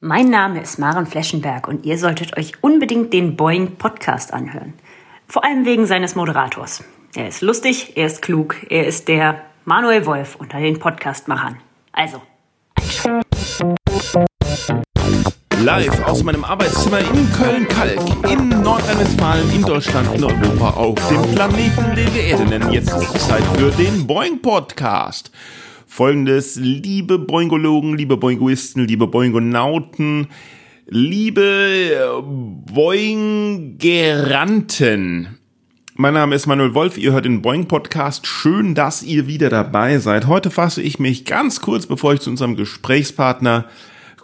[0.00, 4.74] Mein Name ist Maren Fleschenberg und ihr solltet euch unbedingt den Boeing Podcast anhören.
[5.26, 6.84] Vor allem wegen seines Moderators.
[7.16, 11.56] Er ist lustig, er ist klug, er ist der Manuel Wolf unter den Podcastmachern.
[11.90, 12.22] Also,
[15.58, 21.96] Live aus meinem Arbeitszimmer in Köln-Kalk, in Nordrhein-Westfalen, in Deutschland, in Europa, auf dem Planeten,
[21.96, 22.72] den wir Erde nennen.
[22.72, 25.32] Jetzt ist es Zeit für den Boeing Podcast.
[25.90, 30.26] Folgendes, liebe Boingologen, liebe Boingoisten, liebe Boingonauten,
[30.86, 32.22] liebe
[32.70, 35.38] Boingeranten.
[35.94, 38.26] Mein Name ist Manuel Wolf, ihr hört den Boing Podcast.
[38.26, 40.26] Schön, dass ihr wieder dabei seid.
[40.26, 43.64] Heute fasse ich mich ganz kurz, bevor ich zu unserem Gesprächspartner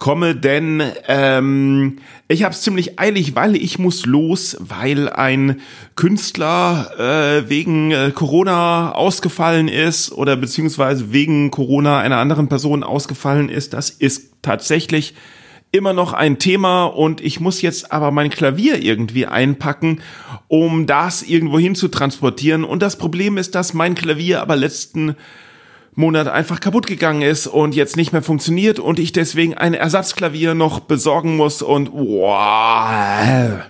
[0.05, 1.97] komme, denn ähm,
[2.29, 5.63] ich habe es ziemlich eilig, weil ich muss los, weil ein
[5.97, 13.49] Künstler äh, wegen äh, Corona ausgefallen ist oder beziehungsweise wegen Corona einer anderen Person ausgefallen
[13.49, 13.73] ist.
[13.73, 15.15] Das ist tatsächlich
[15.73, 20.03] immer noch ein Thema und ich muss jetzt aber mein Klavier irgendwie einpacken,
[20.49, 22.65] um das irgendwo hin zu transportieren.
[22.65, 25.17] Und das Problem ist, dass mein Klavier aber letzten
[25.95, 30.55] Monat einfach kaputt gegangen ist und jetzt nicht mehr funktioniert und ich deswegen ein Ersatzklavier
[30.55, 33.63] noch besorgen muss und wow.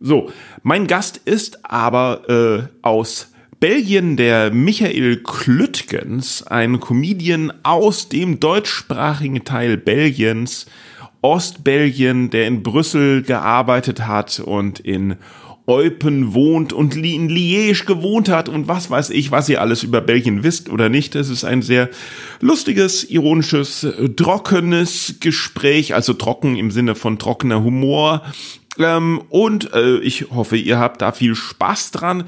[0.00, 0.30] So,
[0.62, 9.44] mein Gast ist aber äh, aus Belgien der Michael Klüttgens, ein Comedian aus dem deutschsprachigen
[9.44, 10.64] Teil Belgiens,
[11.20, 15.16] Ostbelgien, der in Brüssel gearbeitet hat und in
[15.66, 20.00] Eupen wohnt und in Liège gewohnt hat und was weiß ich, was ihr alles über
[20.00, 21.14] Belgien wisst oder nicht.
[21.14, 21.88] Es ist ein sehr
[22.40, 28.22] lustiges, ironisches, trockenes Gespräch, also trocken im Sinne von trockener Humor.
[28.78, 32.24] Ähm, und äh, ich hoffe, ihr habt da viel Spaß dran.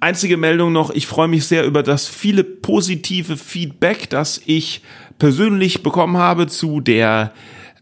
[0.00, 4.82] Einzige Meldung noch, ich freue mich sehr über das viele positive Feedback, das ich
[5.18, 7.32] persönlich bekommen habe zu der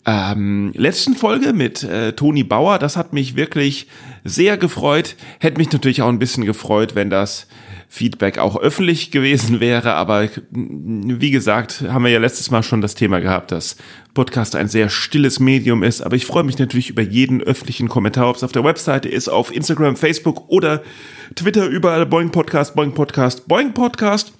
[0.08, 2.78] ähm, letzten Folge mit äh, Toni Bauer.
[2.78, 3.88] Das hat mich wirklich
[4.24, 5.16] sehr gefreut.
[5.38, 7.46] Hätte mich natürlich auch ein bisschen gefreut, wenn das
[7.90, 9.92] Feedback auch öffentlich gewesen wäre.
[9.92, 13.76] Aber wie gesagt, haben wir ja letztes Mal schon das Thema gehabt, dass
[14.14, 16.00] Podcast ein sehr stilles Medium ist.
[16.00, 19.28] Aber ich freue mich natürlich über jeden öffentlichen Kommentar, ob es auf der Webseite ist,
[19.28, 20.82] auf Instagram, Facebook oder
[21.34, 24.37] Twitter, überall Boing Podcast, Boing Podcast, Boing Podcast.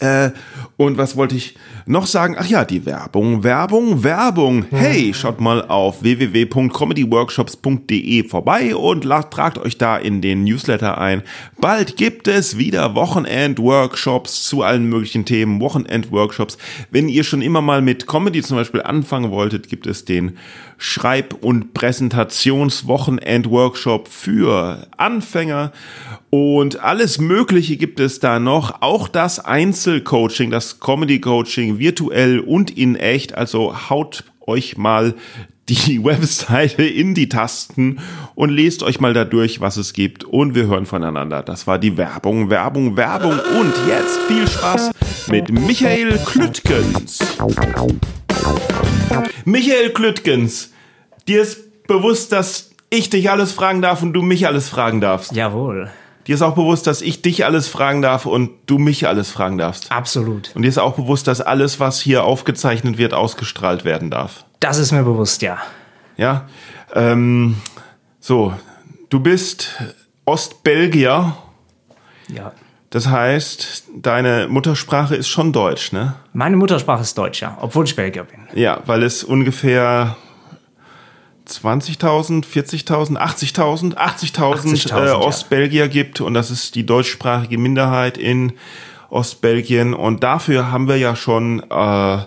[0.00, 0.30] Äh,
[0.76, 2.36] und was wollte ich noch sagen?
[2.38, 4.66] Ach ja, die Werbung, Werbung, Werbung.
[4.70, 11.24] Hey, schaut mal auf www.comedyworkshops.de vorbei und tragt euch da in den Newsletter ein.
[11.60, 16.58] Bald gibt es wieder Wochenend-Workshops zu allen möglichen Themen, Wochenend-Workshops.
[16.90, 20.38] Wenn ihr schon immer mal mit Comedy zum Beispiel anfangen wolltet, gibt es den
[20.78, 25.72] Schreib- und Präsentationswochenend-Workshop für Anfänger
[26.30, 28.82] und alles Mögliche gibt es da noch.
[28.82, 33.34] Auch das Einzelcoaching, das Comedy-Coaching virtuell und in echt.
[33.34, 35.14] Also haut euch mal
[35.68, 37.98] die Webseite in die Tasten
[38.34, 40.24] und lest euch mal da durch, was es gibt.
[40.24, 41.42] Und wir hören voneinander.
[41.42, 43.38] Das war die Werbung, Werbung, Werbung.
[43.58, 44.90] Und jetzt viel Spaß
[45.28, 47.18] mit Michael Klüttgens.
[49.44, 50.72] Michael Klüttgens,
[51.26, 55.32] dir ist bewusst, dass ich dich alles fragen darf und du mich alles fragen darfst.
[55.32, 55.90] Jawohl.
[56.26, 59.56] Dir ist auch bewusst, dass ich dich alles fragen darf und du mich alles fragen
[59.56, 59.90] darfst.
[59.90, 60.52] Absolut.
[60.54, 64.44] Und dir ist auch bewusst, dass alles, was hier aufgezeichnet wird, ausgestrahlt werden darf.
[64.60, 65.56] Das ist mir bewusst, ja.
[66.18, 66.46] Ja.
[66.94, 67.56] Ähm,
[68.20, 68.52] so,
[69.08, 69.70] du bist
[70.26, 71.34] Ostbelgier.
[72.28, 72.52] Ja.
[72.90, 76.14] Das heißt, deine Muttersprache ist schon Deutsch, ne?
[76.32, 78.40] Meine Muttersprache ist Deutsch, ja, obwohl ich Belgier bin.
[78.54, 80.16] Ja, weil es ungefähr
[81.46, 85.88] 20.000, 40.000, 80.000, 80.000 äh, Ostbelgier ja.
[85.88, 88.52] gibt und das ist die deutschsprachige Minderheit in
[89.10, 92.18] Ostbelgien und dafür haben wir ja schon äh,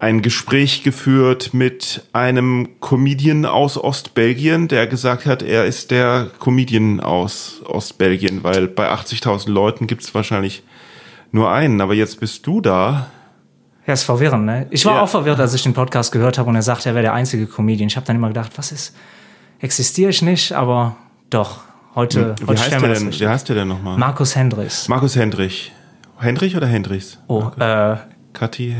[0.00, 7.00] ein Gespräch geführt mit einem Comedian aus Ostbelgien, der gesagt hat, er ist der Comedian
[7.00, 10.62] aus Ostbelgien, weil bei 80.000 Leuten gibt es wahrscheinlich
[11.32, 13.10] nur einen, aber jetzt bist du da
[13.86, 14.66] ja, ist verwirrend, ne?
[14.70, 15.02] Ich war ja.
[15.02, 17.46] auch verwirrt, als ich den Podcast gehört habe und er sagte, er wäre der einzige
[17.46, 17.88] Comedian.
[17.88, 18.94] Ich habe dann immer gedacht, was ist,
[19.58, 20.96] existiere ich nicht, aber
[21.28, 21.62] doch.
[21.96, 23.98] Heute, wie, heute heißt der denn, Wie heißt der denn nochmal?
[23.98, 24.86] Markus Hendrichs.
[24.86, 25.72] Markus Hendrich.
[26.20, 27.18] Hendrich oder Hendrichs?
[27.26, 27.96] Oh, äh,
[28.32, 28.74] Kathi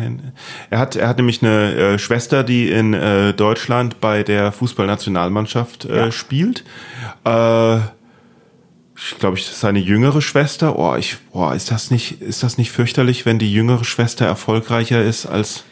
[0.71, 5.85] Er hat, er hat nämlich eine äh, Schwester, die in äh, Deutschland bei der Fußballnationalmannschaft
[5.85, 6.13] äh, ja.
[6.13, 6.65] spielt.
[7.25, 7.77] Äh,
[9.03, 10.79] ich glaube, ich seine jüngere Schwester.
[10.79, 15.03] Oh, ich, boah, ist das nicht, ist das nicht fürchterlich, wenn die jüngere Schwester erfolgreicher
[15.03, 15.65] ist als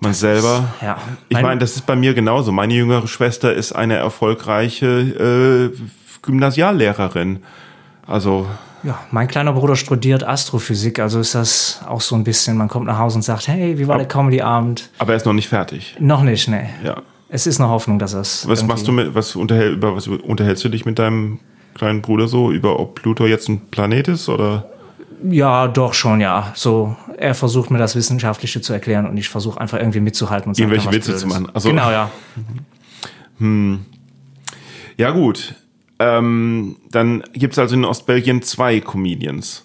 [0.00, 0.72] man das selber?
[0.76, 0.98] Ist, ja.
[1.28, 2.52] Ich meine, das ist bei mir genauso.
[2.52, 5.78] Meine jüngere Schwester ist eine erfolgreiche äh,
[6.22, 7.42] Gymnasiallehrerin.
[8.06, 8.48] Also
[8.84, 12.86] Ja, mein kleiner Bruder studiert Astrophysik, also ist das auch so ein bisschen, man kommt
[12.86, 14.90] nach Hause und sagt, hey, wie war der Comedy-Abend?
[14.98, 15.96] Aber er ist noch nicht fertig.
[15.98, 16.70] Noch nicht, ne.
[16.84, 17.02] Ja.
[17.28, 18.48] Es ist eine Hoffnung, dass es.
[18.48, 21.40] Was machst du mit, was, unterhält, über was unterhältst du dich mit deinem
[21.74, 22.50] kleinen Bruder so?
[22.50, 24.64] Über ob Pluto jetzt ein Planet ist oder?
[25.28, 26.52] Ja, doch schon, ja.
[26.54, 30.54] So, er versucht mir das Wissenschaftliche zu erklären und ich versuche einfach irgendwie mitzuhalten und
[30.54, 31.22] sagen, Irgendwelche Witze Blödes.
[31.22, 31.48] zu machen.
[31.52, 32.10] Also, genau, ja.
[33.38, 33.84] Hm.
[34.96, 35.54] Ja, gut.
[35.98, 39.64] Ähm, dann gibt es also in Ostbelgien zwei Comedians.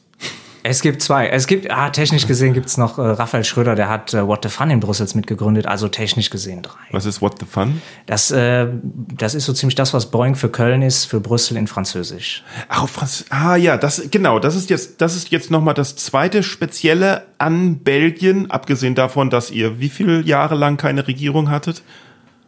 [0.65, 1.27] Es gibt zwei.
[1.27, 4.43] Es gibt, ah, technisch gesehen gibt es noch äh, Raphael Schröder, der hat äh, What
[4.43, 6.79] the Fun in Brüssels mitgegründet, also technisch gesehen drei.
[6.91, 7.81] Was ist What the Fun?
[8.05, 8.67] Das, äh,
[9.17, 12.45] das ist so ziemlich das, was Boeing für Köln ist, für Brüssel in Französisch.
[12.69, 16.43] Ach, Franz ah ja, das genau, das ist jetzt, das ist jetzt nochmal das zweite
[16.43, 21.83] Spezielle an Belgien, abgesehen davon, dass ihr wie viele Jahre lang keine Regierung hattet?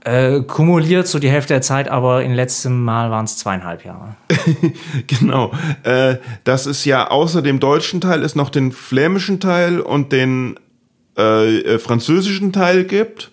[0.05, 4.15] Äh, kumuliert so die Hälfte der Zeit, aber in letztem Mal waren es zweieinhalb Jahre.
[5.07, 5.51] genau.
[5.81, 10.59] Äh, das ist ja außer dem deutschen Teil es noch den flämischen Teil und den
[11.17, 13.31] äh, äh, französischen Teil gibt.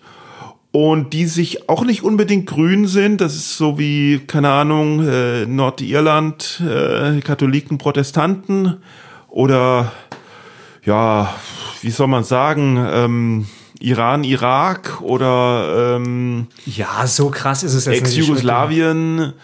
[0.71, 3.21] Und die sich auch nicht unbedingt grün sind.
[3.21, 8.77] Das ist so wie, keine Ahnung, äh, Nordirland, äh, Katholiken, Protestanten
[9.27, 9.91] oder
[10.83, 11.35] ja,
[11.81, 13.45] wie soll man sagen, ähm,
[13.83, 19.33] Iran, Irak oder ähm, ja, so krass ist es jetzt Ex-Jugoslawien.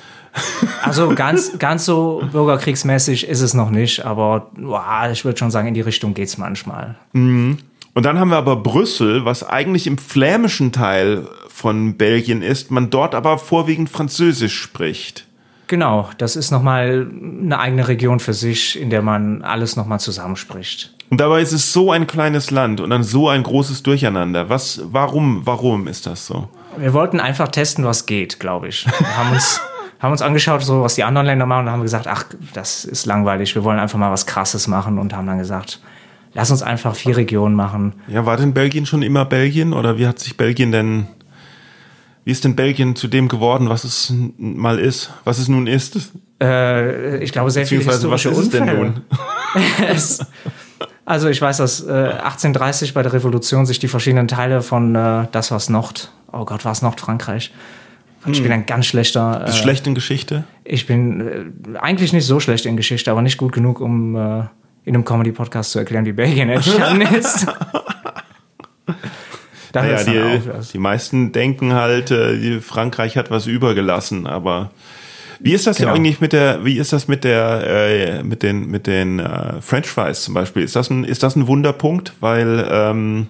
[0.83, 5.67] Also ganz, ganz so bürgerkriegsmäßig ist es noch nicht, aber boah, ich würde schon sagen,
[5.67, 6.95] in die Richtung geht es manchmal.
[7.13, 7.57] Mhm.
[7.95, 12.91] Und dann haben wir aber Brüssel, was eigentlich im flämischen Teil von Belgien ist, man
[12.91, 15.25] dort aber vorwiegend Französisch spricht.
[15.69, 17.07] Genau, das ist nochmal
[17.43, 20.95] eine eigene Region für sich, in der man alles nochmal zusammenspricht.
[21.11, 24.49] Und dabei ist es so ein kleines Land und dann so ein großes Durcheinander.
[24.49, 26.49] Was, warum, warum ist das so?
[26.75, 28.87] Wir wollten einfach testen, was geht, glaube ich.
[28.87, 29.61] Wir haben uns,
[29.99, 32.23] haben uns angeschaut, so was die anderen Länder machen und haben gesagt, ach,
[32.53, 33.53] das ist langweilig.
[33.53, 35.79] Wir wollen einfach mal was Krasses machen und haben dann gesagt,
[36.33, 37.93] lass uns einfach vier Regionen machen.
[38.07, 41.05] Ja, war denn Belgien schon immer Belgien oder wie hat sich Belgien denn,
[42.29, 46.11] wie ist denn Belgien zu dem geworden, was es mal ist, was es nun ist?
[46.39, 48.65] Äh, ich glaube, sehr viele historische was ist Unfälle.
[48.65, 49.01] denn nun?
[51.05, 55.25] Also ich weiß, dass äh, 1830 bei der Revolution sich die verschiedenen Teile von äh,
[55.31, 57.51] das was Nord, oh Gott, war es Nordfrankreich.
[58.27, 58.43] Ich hm.
[58.43, 59.41] bin ein ganz schlechter.
[59.43, 60.43] Bist äh, schlecht in Geschichte?
[60.63, 61.21] Ich bin
[61.73, 64.43] äh, eigentlich nicht so schlecht in Geschichte, aber nicht gut genug, um äh,
[64.85, 67.47] in einem Comedy-Podcast zu erklären, wie Belgien entstanden ist.
[69.73, 70.41] Naja, die,
[70.73, 74.71] die meisten denken halt, äh, Frankreich hat was übergelassen, aber
[75.39, 75.93] wie ist das genau.
[75.93, 79.87] eigentlich mit der, wie ist das mit der, äh, mit den, mit den äh, French
[79.87, 80.63] Fries zum Beispiel?
[80.63, 83.27] Ist das ein, ist das ein Wunderpunkt, weil ähm,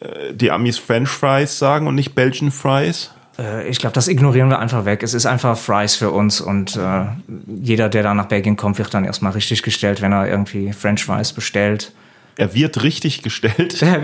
[0.00, 3.10] äh, die Amis French Fries sagen und nicht Belgian Fries?
[3.38, 5.02] Äh, ich glaube, das ignorieren wir einfach weg.
[5.02, 7.06] Es ist einfach Fries für uns und äh,
[7.46, 11.04] jeder, der da nach Belgien kommt, wird dann erstmal richtig gestellt, wenn er irgendwie French
[11.04, 11.92] Fries bestellt.
[12.36, 13.82] Er wird richtig gestellt.
[13.82, 14.02] er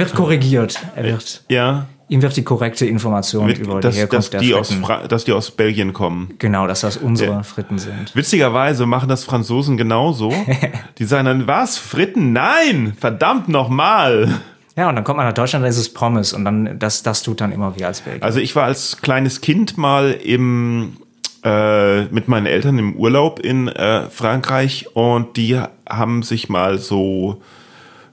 [0.00, 0.80] wird korrigiert.
[0.96, 1.44] Er wird.
[1.48, 4.74] Ja ihm wird die korrekte Information Mit, über dass, die Herkunft dass die Aus
[5.08, 6.34] dass die aus Belgien kommen.
[6.38, 7.42] Genau, dass das unsere ja.
[7.42, 8.14] Fritten sind.
[8.14, 10.32] Witzigerweise machen das Franzosen genauso.
[10.98, 12.32] die sagen dann, was, Fritten?
[12.32, 12.92] Nein!
[13.00, 14.40] Verdammt nochmal!
[14.76, 17.22] Ja, und dann kommt man nach Deutschland, dann ist es Pommes und dann, das, das
[17.22, 18.22] tut dann immer wie als Belgier.
[18.22, 20.96] Also ich war als kleines Kind mal im,
[21.44, 27.42] äh, mit meinen Eltern im Urlaub in äh, Frankreich und die haben sich mal so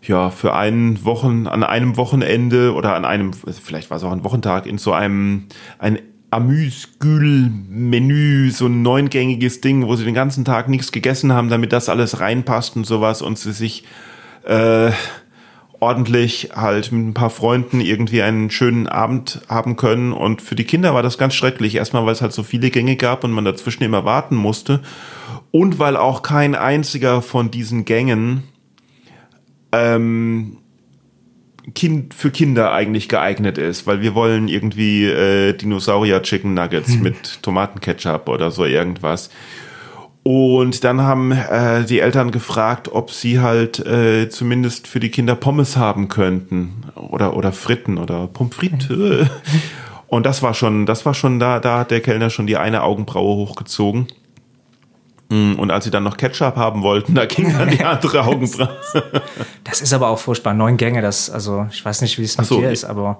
[0.02, 4.24] ja, für einen Wochen, an einem Wochenende oder an einem, vielleicht war es auch ein
[4.24, 5.48] Wochentag, in so einem,
[5.78, 6.00] ein
[6.32, 11.90] Amüsgül-Menü, so ein neungängiges Ding, wo sie den ganzen Tag nichts gegessen haben, damit das
[11.90, 13.84] alles reinpasst und sowas und sie sich
[14.46, 14.92] äh,
[15.80, 20.12] ordentlich halt mit ein paar Freunden irgendwie einen schönen Abend haben können.
[20.12, 21.76] Und für die Kinder war das ganz schrecklich.
[21.76, 24.82] Erstmal, weil es halt so viele Gänge gab und man dazwischen immer warten musste.
[25.52, 28.44] Und weil auch kein einziger von diesen Gängen
[29.72, 30.58] ähm,
[31.74, 37.02] kind, für Kinder eigentlich geeignet ist, weil wir wollen irgendwie äh, Dinosaurier Chicken Nuggets hm.
[37.04, 39.30] mit Tomatenketchup oder so irgendwas.
[40.32, 45.34] Und dann haben äh, die Eltern gefragt, ob sie halt äh, zumindest für die Kinder
[45.34, 48.90] Pommes haben könnten oder oder Fritten oder Pommes frites.
[48.90, 49.28] Hm.
[50.08, 52.84] Und das war schon, das war schon da, da hat der Kellner schon die eine
[52.84, 54.06] Augenbraue hochgezogen.
[55.30, 58.76] Mm, und als sie dann noch Ketchup haben wollten, da ging dann die andere Augenbraue.
[59.64, 60.56] Das ist aber auch furchtbar.
[60.56, 63.20] Neun Gänge, das, also ich weiß nicht, wie es mit so, dir ist, aber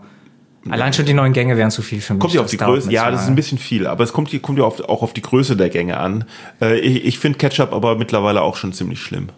[0.68, 2.22] allein schon die neun Gänge wären zu viel für mich.
[2.22, 2.92] Kommt ja auf die Größe.
[2.92, 5.56] Ja, das ist ein bisschen viel, aber es kommt, kommt ja auch auf die Größe
[5.56, 6.26] der Gänge an.
[6.62, 9.30] Äh, ich, ich finde Ketchup aber mittlerweile auch schon ziemlich schlimm.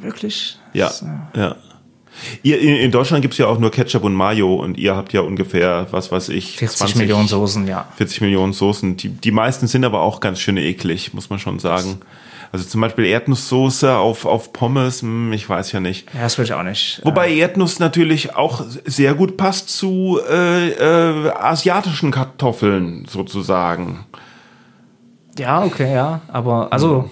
[0.00, 0.58] Wirklich?
[0.72, 1.56] Ja, das, ja.
[2.42, 5.86] Ihr, in Deutschland gibt's ja auch nur Ketchup und Mayo und ihr habt ja ungefähr,
[5.90, 7.86] was weiß ich, 40 20, Millionen Soßen, ja.
[7.96, 8.96] 40 Millionen Soßen.
[8.96, 12.00] Die, die meisten sind aber auch ganz schön eklig, muss man schon sagen.
[12.56, 16.08] Also zum Beispiel Erdnusssoße auf, auf Pommes, hm, ich weiß ja nicht.
[16.14, 17.02] Ja, das würde ich auch nicht.
[17.04, 24.06] Wobei Erdnuss natürlich auch sehr gut passt zu äh, äh, asiatischen Kartoffeln sozusagen.
[25.38, 26.22] Ja, okay, ja.
[26.28, 27.10] Aber also,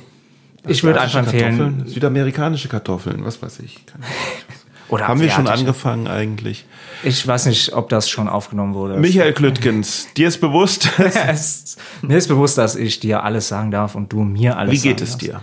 [0.66, 1.82] ich würde einfach empfehlen.
[1.88, 3.84] Südamerikanische Kartoffeln, was weiß ich.
[4.88, 6.66] Oder Haben wir schon angefangen eigentlich?
[7.02, 8.98] Ich weiß nicht, ob das schon aufgenommen wurde.
[8.98, 10.90] Michael Klüttgens, dir ist bewusst,
[12.02, 15.00] mir ist bewusst, dass ich dir alles sagen darf und du mir alles wie geht
[15.00, 15.42] es dir?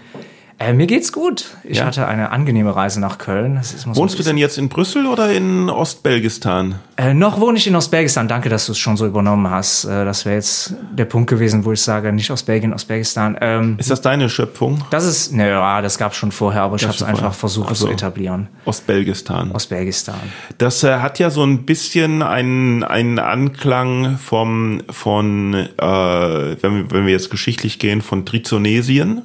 [0.62, 1.46] Äh, mir geht's gut.
[1.64, 1.86] Ich Ja?
[1.86, 3.60] hatte eine angenehme Reise nach Köln.
[3.88, 6.76] Wohnst du denn jetzt in Brüssel oder in Ostbelgistan?
[6.98, 8.28] Äh, noch wohne ich in Ostbelgistan.
[8.28, 9.86] Danke, dass du es schon so übernommen hast.
[9.86, 13.38] Äh, das wäre jetzt der Punkt gewesen, wo ich sage, nicht Ostbelgien, Ostbelgistan.
[13.42, 14.84] Ähm, Ist das deine Schöpfung?
[14.92, 17.76] das ist, naja, das gab es schon vorher, aber ich habe es einfach versucht Ach
[17.76, 17.88] so.
[17.88, 18.48] zu etablieren.
[18.66, 19.52] Ostbelgistan.
[19.52, 20.20] Ostbelgistan.
[20.60, 26.92] Das äh, hat ja so ein bisschen einen, einen Anklang vom, von, äh, wenn, wir,
[26.92, 29.24] wenn wir jetzt geschichtlich gehen, von Trizonesien.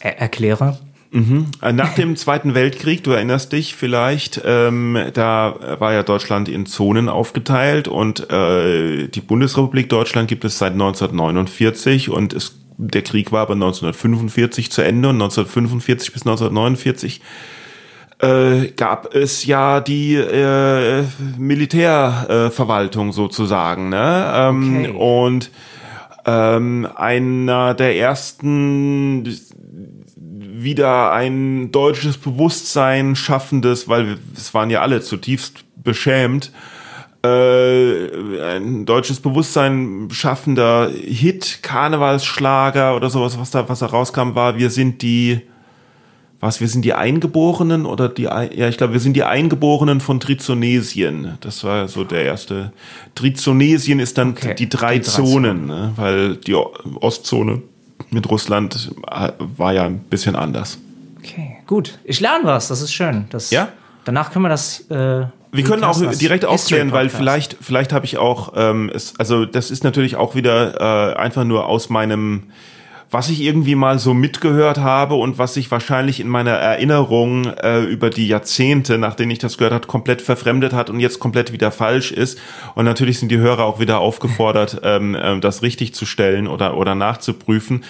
[0.00, 0.78] Er erkläre.
[1.10, 6.66] Äh, Nach dem Zweiten Weltkrieg, du erinnerst dich vielleicht, ähm, da war ja Deutschland in
[6.66, 13.32] Zonen aufgeteilt und äh, die Bundesrepublik Deutschland gibt es seit 1949 und es, der Krieg
[13.32, 17.22] war aber 1945 zu Ende und 1945 bis 1949
[18.18, 21.04] äh, gab es ja die äh,
[21.38, 23.88] Militärverwaltung Verwaltung sozusagen.
[23.88, 24.32] Ne?
[24.34, 24.94] Ähm, Okay.
[24.96, 25.50] Und
[26.26, 29.24] ähm, einer der ersten
[30.62, 36.52] wieder ein deutsches Bewusstsein schaffendes, weil wir- es waren ja alle zutiefst beschämt,
[37.24, 44.56] äh, ein deutsches Bewusstsein schaffender Hit, Karnevalsschlager oder sowas, was da, was da rauskam, war,
[44.56, 45.40] wir sind die,
[46.40, 50.20] was, wir sind die Eingeborenen oder die, ja, ich glaube, wir sind die Eingeborenen von
[50.20, 51.36] Trizonesien.
[51.40, 52.72] Das war so der erste.
[53.16, 55.92] Trizonesien ist dann Okay, die drei die drei Zonen, ne?
[55.96, 57.62] weil die Ostzone
[58.10, 60.78] mit Russland äh, war ja ein bisschen anders.
[61.18, 61.98] Okay, gut.
[62.04, 63.26] Ich lerne was, das ist schön.
[63.30, 63.68] Das, Ja?
[64.04, 64.80] Danach können wir das.
[64.90, 69.44] Äh, Wir können auch direkt aufklären, weil vielleicht, vielleicht habe ich auch, ähm, es, also
[69.44, 72.44] das ist natürlich auch wieder äh, einfach nur aus meinem,
[73.10, 77.80] was ich irgendwie mal so mitgehört habe und was sich wahrscheinlich in meiner Erinnerung äh,
[77.84, 81.70] über die Jahrzehnte, nachdem ich das gehört habe, komplett verfremdet hat und jetzt komplett wieder
[81.70, 82.38] falsch ist.
[82.74, 86.76] Und natürlich sind die Hörer auch wieder aufgefordert, ähm, ähm, das richtig zu stellen oder,
[86.76, 87.84] oder nachzuprüfen.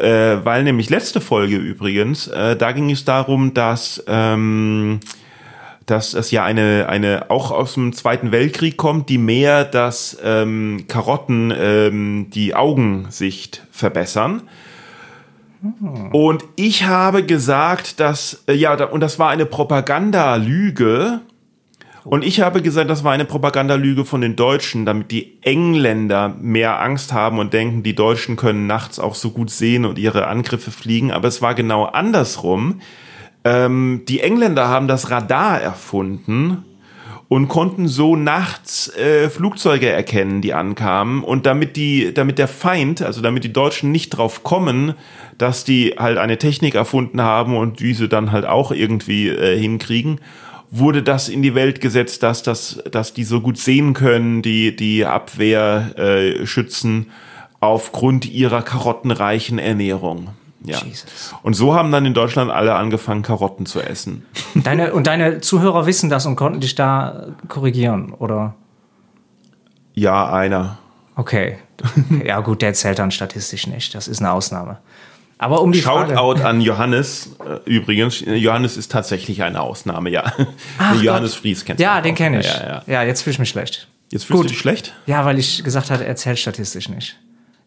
[0.00, 5.00] Äh, weil nämlich letzte Folge übrigens, äh, da ging es darum, dass ähm,
[5.86, 10.84] dass es ja eine, eine auch aus dem Zweiten Weltkrieg kommt, die mehr, dass ähm,
[10.88, 14.42] Karotten ähm, die Augensicht verbessern.
[16.12, 21.20] Und ich habe gesagt, dass, äh, ja, und das war eine Propagandalüge.
[22.04, 26.80] Und ich habe gesagt, das war eine Propagandalüge von den Deutschen, damit die Engländer mehr
[26.80, 30.70] Angst haben und denken, die Deutschen können nachts auch so gut sehen und ihre Angriffe
[30.70, 31.10] fliegen.
[31.10, 32.80] Aber es war genau andersrum.
[33.46, 36.64] Ähm, die Engländer haben das Radar erfunden
[37.28, 41.22] und konnten so nachts äh, Flugzeuge erkennen, die ankamen.
[41.22, 44.94] Und damit die, damit der Feind, also damit die Deutschen nicht drauf kommen,
[45.38, 50.20] dass die halt eine Technik erfunden haben und diese dann halt auch irgendwie äh, hinkriegen,
[50.72, 54.74] wurde das in die Welt gesetzt, dass das, dass die so gut sehen können, die
[54.74, 57.12] die Abwehr äh, schützen
[57.60, 60.30] aufgrund ihrer karottenreichen Ernährung.
[60.66, 60.78] Ja.
[60.82, 61.34] Jesus.
[61.42, 64.26] Und so haben dann in Deutschland alle angefangen, Karotten zu essen.
[64.54, 68.54] Deine, und deine Zuhörer wissen das und konnten dich da korrigieren, oder?
[69.94, 70.78] Ja, einer.
[71.14, 71.58] Okay.
[72.24, 73.94] Ja, gut, der zählt dann statistisch nicht.
[73.94, 74.78] Das ist eine Ausnahme.
[75.38, 76.14] Aber um die Frage.
[76.14, 77.36] Shoutout an Johannes.
[77.44, 80.32] Äh, Übrigens, Johannes ist tatsächlich eine Ausnahme, ja.
[80.78, 81.40] Ach Johannes Gott.
[81.42, 82.46] Fries kennst du Ja, den kenne ich.
[82.46, 82.82] Ja, ja, ja.
[82.86, 83.88] ja, jetzt fühle ich mich schlecht.
[84.10, 84.44] Jetzt fühlst Gut.
[84.46, 84.94] du dich schlecht?
[85.06, 87.18] Ja, weil ich gesagt hatte, er zählt statistisch nicht.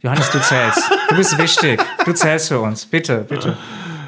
[0.01, 0.81] Johannes, du zählst.
[1.09, 1.83] Du bist wichtig.
[2.05, 2.85] Du zählst für uns.
[2.85, 3.57] Bitte, bitte.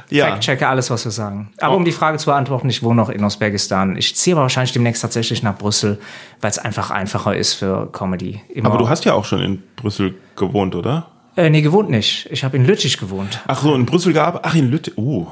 [0.09, 0.27] Ja.
[0.27, 1.51] Fact-checke alles, was wir sagen.
[1.59, 3.95] Aber um die Frage zu beantworten, ich wohne noch in Ostbekistan.
[3.97, 5.99] Ich ziehe aber wahrscheinlich demnächst tatsächlich nach Brüssel,
[6.41, 8.41] weil es einfach einfacher ist für Comedy.
[8.53, 8.69] Immer.
[8.69, 11.07] Aber du hast ja auch schon in Brüssel gewohnt, oder?
[11.35, 12.27] Äh, nee, gewohnt nicht.
[12.29, 13.39] Ich habe in Lüttich gewohnt.
[13.47, 15.27] Ach so, in Brüssel gab, ach in Lüttich, oh.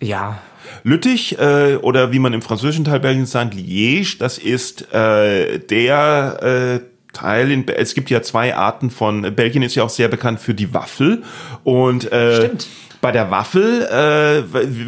[0.00, 0.38] Ja.
[0.82, 6.80] Lüttich, äh, oder wie man im französischen Teil Belgiens sagt, Liège, das ist äh, der
[6.82, 10.40] äh, Teil, in, es gibt ja zwei Arten von, Belgien ist ja auch sehr bekannt
[10.40, 11.22] für die Waffel
[11.62, 12.66] und äh, Stimmt.
[13.00, 14.42] bei der Waffel, äh,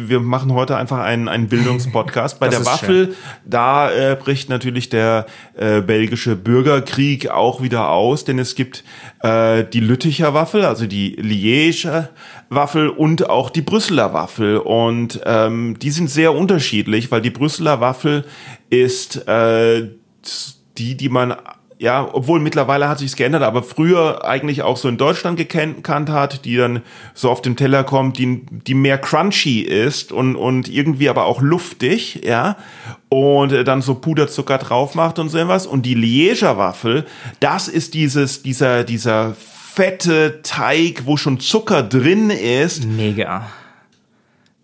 [0.09, 3.15] wir machen heute einfach einen, einen Bildungspodcast, bei Das der Waffel,
[3.45, 8.83] da äh, bricht natürlich der äh, belgische Bürgerkrieg auch wieder aus, denn es gibt
[9.23, 12.09] äh, die Lütticher Waffel, also die Liège
[12.49, 14.57] Waffel und auch die Brüsseler Waffel.
[14.57, 18.25] Und ähm, die sind sehr unterschiedlich, weil die Brüsseler Waffel
[18.69, 19.89] ist äh,
[20.77, 21.35] die, die man
[21.79, 26.45] ja, obwohl mittlerweile hat sich's geändert, aber früher eigentlich auch so in Deutschland gekannt hat,
[26.45, 26.81] die dann
[27.13, 31.41] so auf dem Teller kommt, die, die mehr crunchy ist und, und irgendwie aber auch
[31.41, 32.57] luftig, ja,
[33.09, 35.67] und dann so Puderzucker drauf macht und so etwas.
[35.67, 37.05] Und die Lieger Waffel,
[37.39, 42.85] das ist dieses, dieser, dieser fette Teig, wo schon Zucker drin ist.
[42.85, 43.47] Mega.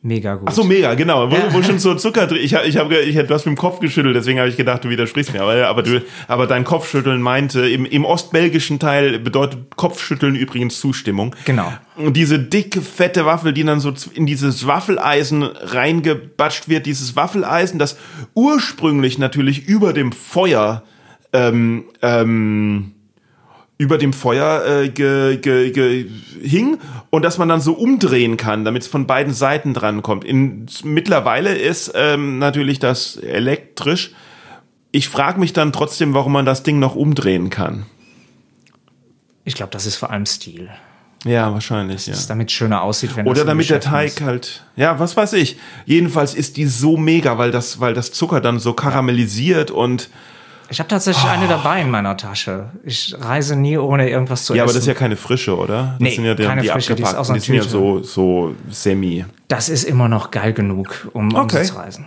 [0.06, 0.50] Mega gut.
[0.50, 1.32] Ach so, mega, genau.
[1.32, 1.54] Wo, Ja.
[1.54, 2.40] wo schon so Zucker drin.
[2.44, 4.90] Ich, ich habe, ich, du hast mit dem Kopf geschüttelt, deswegen habe ich gedacht, du
[4.90, 5.42] widersprichst mir.
[5.42, 11.34] Aber, aber, du, aber dein Kopfschütteln meinte, im, im ostbelgischen Teil bedeutet Kopfschütteln übrigens Zustimmung.
[11.46, 11.72] Genau.
[11.96, 17.80] Und diese dicke, fette Waffel, die dann so in dieses Waffeleisen reingebatscht wird, dieses Waffeleisen,
[17.80, 17.98] das
[18.34, 20.84] ursprünglich natürlich über dem Feuer,
[21.32, 22.92] ähm, ähm,
[23.78, 26.10] über dem Feuer äh, ge, ge, ge,
[26.42, 26.78] hing
[27.10, 30.24] und dass man dann so umdrehen kann, damit es von beiden Seiten dran kommt.
[30.24, 34.12] In, mittlerweile ist ähm, natürlich das elektrisch.
[34.92, 37.86] Ich frage mich dann trotzdem, warum man das Ding noch umdrehen kann.
[39.44, 40.70] Ich glaube, das ist vor allem Stil.
[41.26, 42.14] Ja, wahrscheinlich, ja.
[42.14, 44.22] Dass damit schöner aussieht, wenn Oder das damit der Teig ist.
[44.22, 45.58] halt, ja, was weiß ich.
[45.86, 50.10] Jedenfalls ist die so mega, weil das, weil das Zucker dann so karamellisiert und
[50.70, 52.70] Ich habe tatsächlich eine dabei in meiner Tasche.
[52.84, 54.70] Ich reise nie ohne irgendwas zu ja, essen.
[54.70, 55.92] aber das ist ja keine frische, oder?
[55.94, 58.02] Das Nee, sind ja die, keine die frische, die ist aus die sind ja so,
[58.02, 59.26] so semi.
[59.48, 61.60] das ist immer noch geil genug, um Okay.
[61.60, 62.06] umzureisen.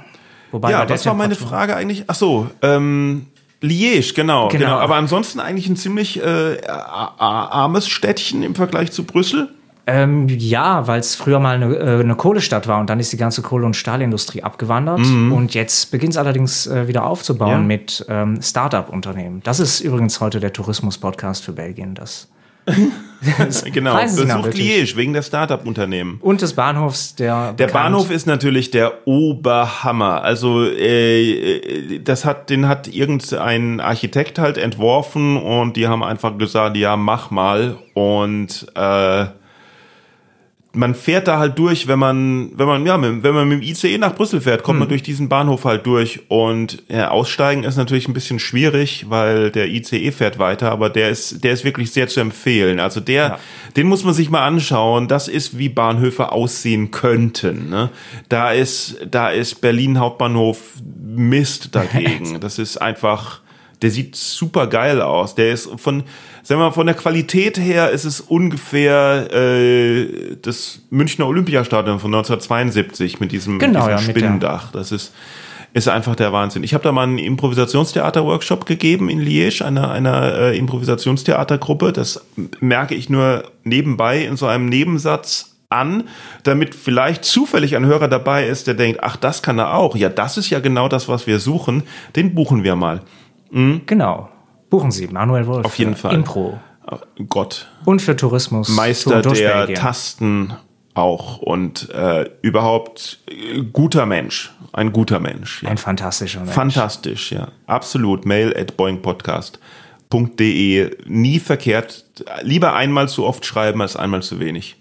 [0.52, 2.04] Wobei Ja, was war meine Frage eigentlich?
[2.06, 3.26] Ach so, ähm,
[3.62, 4.78] Liège, genau, genau, Genau.
[4.78, 9.48] Aber ansonsten eigentlich ein ziemlich äh, armes Städtchen im Vergleich zu Brüssel.
[9.88, 13.16] Ähm, ja, weil es früher mal eine, äh, eine Kohlestadt war und dann ist die
[13.16, 14.98] ganze Kohle- und Stahlindustrie abgewandert.
[14.98, 17.70] Und jetzt beginnt es allerdings äh, wieder aufzubauen Mhm.
[17.70, 17.76] Ja.
[17.76, 19.42] mit ähm, Start-up-Unternehmen.
[19.44, 21.94] Das ist übrigens heute der Tourismus-Podcast für Belgien.
[21.94, 22.28] Das,
[23.72, 24.54] Genau, besucht.
[24.54, 26.18] Liège wegen der Startup-Unternehmen.
[26.20, 27.52] und des Bahnhofs, der.
[27.52, 30.22] Der Bahnhof ist natürlich der Oberhammer.
[30.22, 36.36] Also äh, äh, das hat, den hat irgendein Architekt halt entworfen und die haben einfach
[36.38, 39.26] gesagt, ja mach mal und äh,
[40.76, 43.68] man fährt da halt durch, wenn man, wenn man, ja, mit- wenn man mit dem
[43.68, 46.20] ICE nach Brüssel fährt, kommt man durch diesen Bahnhof halt durch.
[46.28, 51.10] Und ja, aussteigen ist natürlich ein bisschen schwierig, weil der ICE fährt weiter, aber der
[51.10, 52.78] ist, der ist wirklich sehr zu empfehlen.
[52.78, 53.38] Also der, Ja.
[53.76, 55.08] den muss man sich mal anschauen.
[55.08, 57.70] Das ist, wie Bahnhöfe aussehen könnten.
[57.70, 57.90] Ne?
[58.28, 60.58] Da ist, da ist Berlin Hauptbahnhof
[61.04, 62.38] Mist dagegen.
[62.40, 63.40] Das ist einfach,
[63.82, 65.34] der sieht super geil aus.
[65.34, 66.04] Der ist von,
[66.42, 72.14] sagen wir mal, von der Qualität her ist es ungefähr äh, das Münchner Olympiastadion von
[72.14, 74.72] 1972 mit diesem, Genau, diesem ja, Spinnendach.
[74.72, 75.12] Das ist
[75.76, 76.64] ist einfach der Wahnsinn.
[76.64, 81.92] Ich habe da mal einen Improvisationstheater-Workshop gegeben in Liège, einer, einer äh, Improvisationstheatergruppe.
[81.92, 82.24] Das
[82.60, 86.04] merke ich nur nebenbei in so einem Nebensatz an,
[86.44, 89.96] damit vielleicht zufällig ein Hörer dabei ist, der denkt, ach, das kann er auch.
[89.96, 91.82] Ja, das ist ja genau das, was wir suchen.
[92.14, 93.02] Den buchen wir mal.
[93.50, 94.28] Genau.
[94.70, 95.64] Buchen Sie, Manuel Wolf.
[95.64, 96.14] Auf jeden Fall.
[96.14, 96.58] Impro.
[97.28, 98.68] Gott, Und für Tourismus.
[98.68, 99.72] Meister Tour der.
[99.74, 100.52] Tasten
[100.94, 104.52] auch und äh, überhaupt äh, guter Mensch.
[104.72, 105.62] Ein guter Mensch.
[105.62, 105.70] Ja.
[105.70, 106.52] Ein fantastischer Mensch.
[106.52, 107.48] Fantastisch, ja.
[107.66, 108.24] Absolut.
[108.24, 110.96] Mail at boingpodcast.de.
[111.06, 112.04] Nie verkehrt.
[112.42, 114.76] Lieber einmal zu oft schreiben als einmal zu wenig.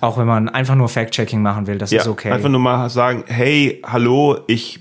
[0.00, 2.30] Auch wenn man einfach nur Fact-Checking machen will, das Ja, ist okay.
[2.30, 4.80] einfach nur mal sagen, hey, hallo, ich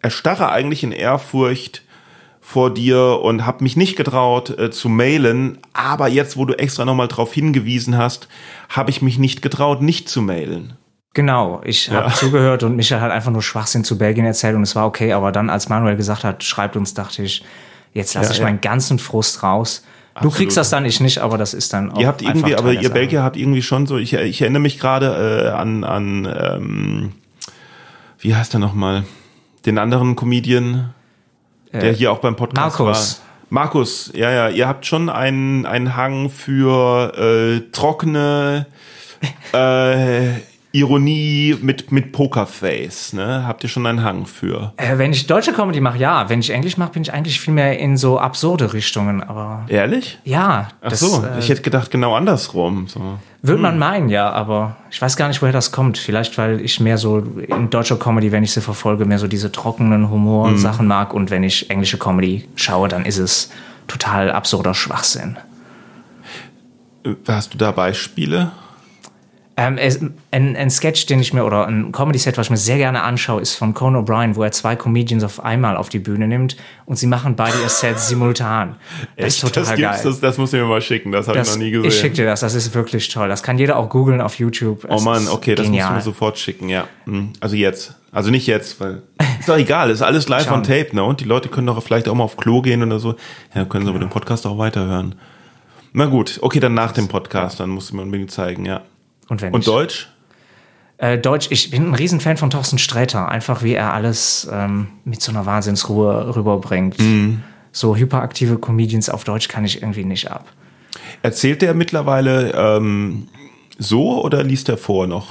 [0.00, 1.82] erstarre eigentlich in Ehrfurcht
[2.48, 6.84] vor dir und habe mich nicht getraut äh, zu mailen, aber jetzt, wo du extra
[6.84, 8.28] nochmal drauf hingewiesen hast,
[8.68, 10.74] habe ich mich nicht getraut, nicht zu mailen.
[11.12, 14.76] Genau, ich habe zugehört und Michael hat einfach nur Schwachsinn zu Belgien erzählt und es
[14.76, 17.42] war okay, aber dann, als Manuel gesagt hat, schreibt uns, dachte ich,
[17.92, 18.44] jetzt lasse Ja, ich ja.
[18.44, 19.82] meinen ganzen Frust raus.
[20.22, 22.72] Du kriegst das dann, ich nicht, aber das ist dann auch Ihr habt irgendwie, aber
[22.72, 22.90] ihr.
[22.90, 27.12] Belgier habt irgendwie schon so, ich, ich erinnere mich gerade äh, an, an ähm,
[28.20, 29.04] wie heißt er nochmal?
[29.66, 30.94] Den anderen Comedian,
[31.80, 33.20] der hier auch beim Podcast Äh, Markus.
[33.20, 33.26] war.
[33.48, 38.66] Markus, ja, ja, ihr habt schon einen, einen Hang für äh, trockene
[39.52, 40.40] äh,
[40.76, 43.44] Ironie mit, mit Pokerface, ne?
[43.46, 44.72] Habt ihr schon einen Hang für?
[44.76, 46.28] Äh, wenn ich deutsche Comedy mache, ja.
[46.28, 50.18] Wenn ich Englisch mache, bin ich eigentlich viel mehr in so absurde Richtungen, aber Ehrlich?
[50.24, 50.68] ja.
[50.82, 52.88] Ach das, so, äh, ich hätte gedacht genau andersrum.
[52.88, 53.00] So.
[53.42, 55.98] Würde man meinen, ja, aber ich weiß gar nicht, woher das kommt.
[55.98, 59.52] Vielleicht, weil ich mehr so in deutscher Comedy, wenn ich sie verfolge, mehr so diese
[59.52, 63.50] trockenen Humor-Sachen mag und wenn ich englische Comedy schaue, dann ist es
[63.86, 65.36] total absurder Schwachsinn.
[67.04, 68.50] Äh, Hast du da Beispiele?
[69.58, 70.00] Ähm, es,
[70.32, 73.40] ein, ein Sketch, den ich mir, oder ein Comedy-Set, was ich mir sehr gerne anschaue,
[73.40, 76.96] ist von Conan O'Brien, wo er zwei Comedians auf einmal auf die Bühne nimmt und
[76.98, 78.76] sie machen beide ihr Set simultan.
[79.16, 80.00] Das ist total das geil.
[80.04, 81.88] das, das musst du mir mal schicken, das habe ich noch nie gesehen.
[81.88, 83.28] Ich schicke dir das, das ist wirklich toll.
[83.30, 84.86] Das kann jeder auch googeln auf YouTube.
[84.90, 85.94] Oh Es Mann, ist okay, das genial.
[85.94, 86.86] musst du mir sofort schicken, ja.
[87.04, 87.94] Hm, Also jetzt.
[88.12, 89.02] Also nicht jetzt, weil.
[89.40, 91.02] Ist doch egal, ist alles live on tape, ne?
[91.02, 93.14] Und die Leute können doch vielleicht auch mal auf Klo gehen oder so.
[93.54, 95.14] Ja, können sie aber den Podcast auch weiterhören.
[95.92, 98.82] Na gut, okay, dann nach dem Podcast, dann musst du mir unbedingt zeigen, ja.
[99.28, 100.08] Und wenn Und ich, Deutsch?
[100.98, 103.28] Äh, Deutsch, ich bin ein Riesenfan von Thorsten Sträter.
[103.28, 106.98] Einfach wie er alles ähm, mit so einer Wahnsinnsruhe rüberbringt.
[107.00, 107.42] Mhm.
[107.72, 110.46] So hyperaktive Comedians auf Deutsch kann ich irgendwie nicht ab.
[111.22, 113.28] Erzählt der mittlerweile ähm,
[113.78, 115.28] so oder liest er vor noch?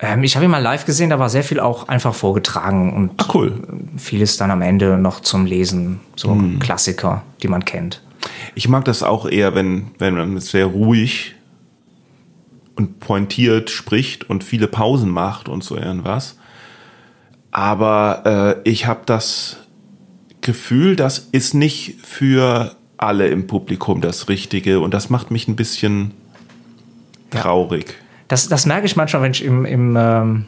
[0.00, 3.12] Ähm, ich habe ihn mal live gesehen, da war sehr viel auch einfach vorgetragen und
[3.18, 3.54] Ach cool.
[3.96, 6.00] vieles dann am Ende noch zum Lesen.
[6.16, 6.58] So Mhm.
[6.58, 8.02] Klassiker, die man kennt.
[8.56, 11.34] Ich mag das auch eher, wenn, wenn man sehr ruhig
[12.78, 16.38] und pointiert spricht und viele Pausen macht und so irgendwas.
[17.50, 19.58] Aber äh, ich habe das
[20.40, 25.56] Gefühl, das ist nicht für alle im Publikum das Richtige und das macht mich ein
[25.56, 26.12] bisschen
[27.30, 27.94] traurig.
[28.28, 30.46] Das, das merke ich manchmal, wenn ich im, im, ähm,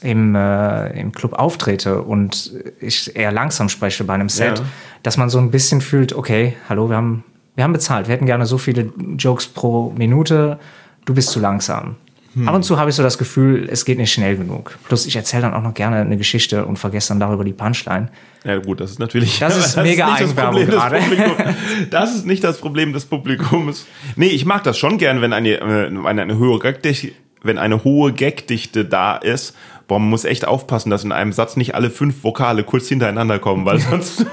[0.00, 4.64] im, äh, im Club auftrete und ich eher langsam spreche bei einem Set, Ja.
[5.02, 8.26] dass man so ein bisschen fühlt, okay, hallo, wir haben, wir haben bezahlt, wir hätten
[8.26, 10.58] gerne so viele Jokes pro Minute,
[11.04, 11.96] du bist zu langsam.
[12.34, 12.48] Hm.
[12.48, 14.76] Ab und zu habe ich so das Gefühl, es geht nicht schnell genug.
[14.88, 18.08] Plus ich erzähle dann auch noch gerne eine Geschichte und vergesse dann darüber die Punchline.
[18.44, 20.98] Ja gut, das ist natürlich Das ist mega nicht das Eigenwerbung Problem des gerade.
[20.98, 21.56] Publikums.
[21.90, 23.86] Das ist nicht das Problem des Publikums.
[24.16, 27.12] Nee, ich mag das schon gern, wenn eine, äh, wenn eine hohe Gagdichte,
[27.42, 29.54] wenn eine hohe Gagdichte da ist.
[29.86, 33.38] Boah, man muss echt aufpassen, dass in einem Satz nicht alle fünf Vokale kurz hintereinander
[33.38, 34.26] kommen, weil sonst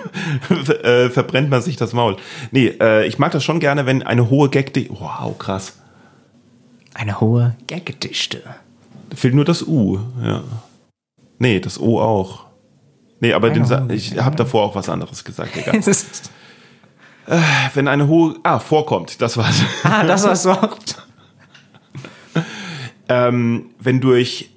[0.84, 2.18] äh, verbrennt man sich das Maul.
[2.52, 5.81] Nee, äh, ich mag das schon gerne, wenn eine hohe Gagdichte, wow, krass.
[6.94, 8.44] Eine hohe Gaggedichte.
[9.10, 10.44] Da fehlt nur das U, ja.
[11.40, 12.46] Nee, das O auch.
[13.20, 13.52] Nee, aber
[13.92, 15.76] ich habe davor auch was anderes gesagt, egal.
[15.88, 16.32] Ist,
[17.74, 19.62] Wenn eine hohe, ah, vorkommt, das war's.
[19.84, 20.56] ah, das war so.
[23.10, 24.51] ähm, wenn durch,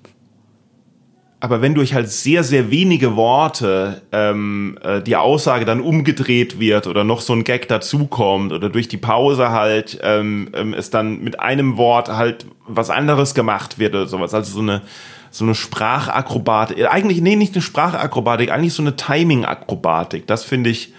[1.45, 6.87] aber wenn durch halt sehr, sehr wenige Worte ähm, äh, die Aussage dann umgedreht wird
[6.87, 11.23] oder noch so ein Gag dazukommt oder durch die Pause halt ähm, ähm, es dann
[11.23, 14.81] mit einem Wort halt was anderes gemacht wird oder sowas, also so eine
[15.31, 20.27] so eine Sprachakrobatik, äh, eigentlich, nee, nicht eine Sprachakrobatik, eigentlich so eine Timing-Akrobatik.
[20.27, 20.95] Das finde ich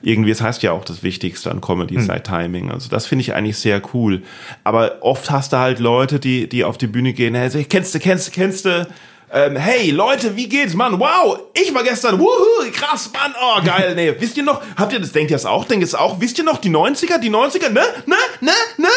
[0.00, 2.70] irgendwie, es heißt ja auch das Wichtigste an Comedy sei Timing.
[2.70, 4.22] Also das finde ich eigentlich sehr cool.
[4.64, 7.98] Aber oft hast du halt Leute, die, die auf die Bühne gehen, hey, kennst du,
[7.98, 8.86] kennst du, kennst du,
[9.32, 10.98] ähm, hey Leute, wie geht's, Mann?
[10.98, 15.00] Wow, ich war gestern, wuhu, krass, Mann, oh geil, nee, wisst ihr noch, habt ihr
[15.00, 17.30] das, denkt ihr das auch, denkt ihr es auch, wisst ihr noch, die 90er, die
[17.30, 18.88] 90er, ne, ne, ne, ne?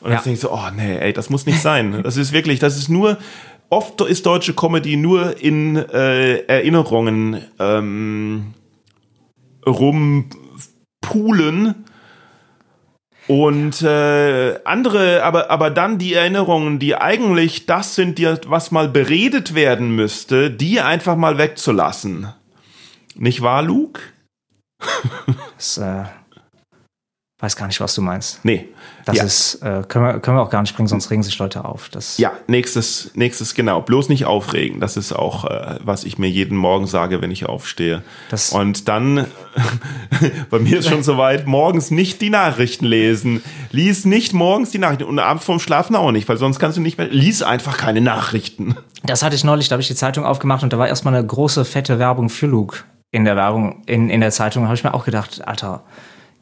[0.00, 0.16] Und Ja.
[0.16, 2.00] dann denke ich so, oh nee, ey, das muss nicht sein.
[2.02, 3.18] Das ist wirklich, das ist nur,
[3.68, 8.54] oft ist deutsche Comedy nur in äh, Erinnerungen ähm,
[9.66, 11.84] rumpulen
[13.30, 18.88] und äh, andere, aber, aber dann die Erinnerungen, die eigentlich das sind, die, was mal
[18.88, 22.32] beredet werden müsste, die einfach mal wegzulassen.
[23.14, 24.00] Nicht wahr, Luke?
[25.56, 26.06] Das, äh,
[27.40, 28.44] weiß gar nicht, was du meinst.
[28.44, 28.68] Nee.
[29.06, 29.24] Das ja.
[29.24, 31.88] ist, äh, können, wir, können wir auch gar nicht bringen, sonst regen sich Leute auf.
[31.88, 33.80] Das, Ja, nächstes, nächstes, genau.
[33.80, 34.78] Bloß nicht aufregen.
[34.78, 38.02] Das ist auch, äh, was ich mir jeden Morgen sage, wenn ich aufstehe.
[38.28, 39.26] Das- Und dann,
[40.50, 43.42] bei mir ist schon soweit, morgens nicht die Nachrichten lesen.
[43.72, 46.82] Lies nicht morgens die Nachrichten und abends vorm Schlafen auch nicht, weil sonst kannst du
[46.82, 48.76] nicht mehr, lies einfach keine Nachrichten.
[49.02, 51.26] Das hatte ich neulich, da habe ich die Zeitung aufgemacht und da war erstmal eine
[51.26, 52.78] große, fette Werbung für Luke
[53.12, 54.62] in der Werbung, in, in der Zeitung.
[54.62, 55.82] Da habe ich mir auch gedacht, Alter,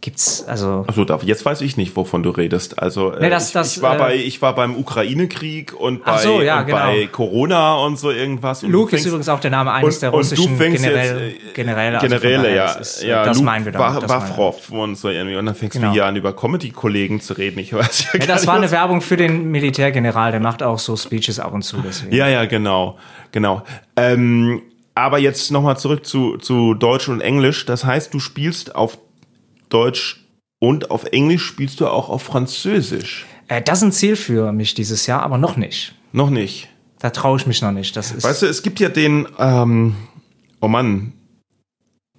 [0.00, 0.84] gibt's, also.
[0.86, 2.78] Achso, jetzt weiß ich nicht, wovon du redest.
[2.78, 6.18] Also Nee, das- ich, das, ich, war äh, bei, ich war beim Ukraine-Krieg und bei,
[6.18, 6.78] so, ja, und genau.
[6.78, 8.62] bei Corona und so irgendwas.
[8.62, 10.82] Und Luke ist fängst- übrigens auch der Name eines und, der und russischen du fängst
[10.84, 11.26] Generäle.
[11.28, 13.80] jetzt, äh, Generäle, also Generäle, ja, das ist, äh, ja, das Luke meinen wir wir.
[13.80, 15.36] Wafrow und so irgendwie.
[15.36, 15.88] Und dann fängst Genau.
[15.88, 17.58] du hier an, über Comedy-Kollegen zu reden.
[17.58, 20.78] Ich weiß ja, Ja, gar das war eine Werbung für den Militärgeneral, der macht auch
[20.78, 21.78] so Speeches ab und zu.
[21.78, 22.14] Deswegen.
[22.14, 22.98] Ja, ja, genau,
[23.32, 23.62] genau.
[23.96, 24.62] Ähm,
[24.94, 27.66] aber jetzt nochmal zurück zu, zu Deutsch und Englisch.
[27.66, 28.98] Das heißt, du spielst auf
[29.68, 30.24] Deutsch
[30.58, 33.26] und auf Englisch spielst du auch auf Französisch.
[33.48, 35.94] Äh, das ist ein Ziel für mich dieses Jahr, aber noch nicht.
[36.12, 36.68] Noch nicht.
[37.00, 37.96] Da traue ich mich noch nicht.
[37.96, 39.94] Das ist, Weißt du, es gibt ja den, ähm,
[40.60, 41.12] oh Mann,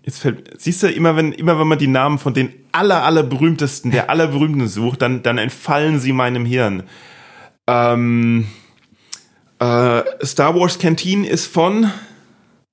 [0.03, 3.23] jetzt fällt, siehst du, immer wenn, immer wenn man die Namen von den aller, aller
[3.23, 6.83] berühmtesten, der allerberühmtesten sucht, dann, dann entfallen sie meinem Hirn.
[7.67, 8.47] Ähm,
[9.59, 11.91] äh, Star Wars Canteen ist von,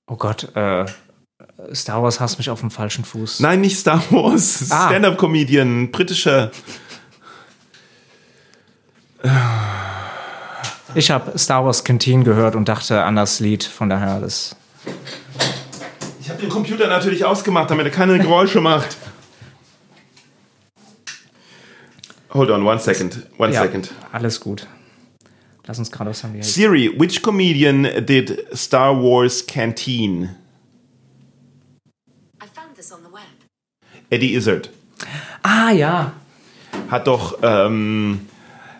[0.07, 0.85] oh Gott, äh,
[1.73, 3.39] Star Wars hasst mich auf dem falschen Fuß.
[3.39, 4.87] nein, nicht Star Wars, Ah.
[4.89, 6.51] Stand-Up-Comedian, britischer.
[10.95, 14.55] Ich habe Star Wars Canteen gehört und dachte an das Lied, von daher das.
[16.21, 18.97] Ich habe den Computer natürlich ausgemacht, damit er keine Geräusche macht.
[22.33, 23.25] Hold on, one second.
[23.37, 23.91] One Ja, second.
[24.11, 24.67] alles gut.
[25.65, 26.43] Lass uns gerade was haben wir.
[26.43, 30.35] Siri, which comedian did Star Wars Canteen?
[34.09, 34.71] Eddie Izzard.
[35.43, 36.13] Ah ja.
[36.89, 38.21] Hat doch, ähm,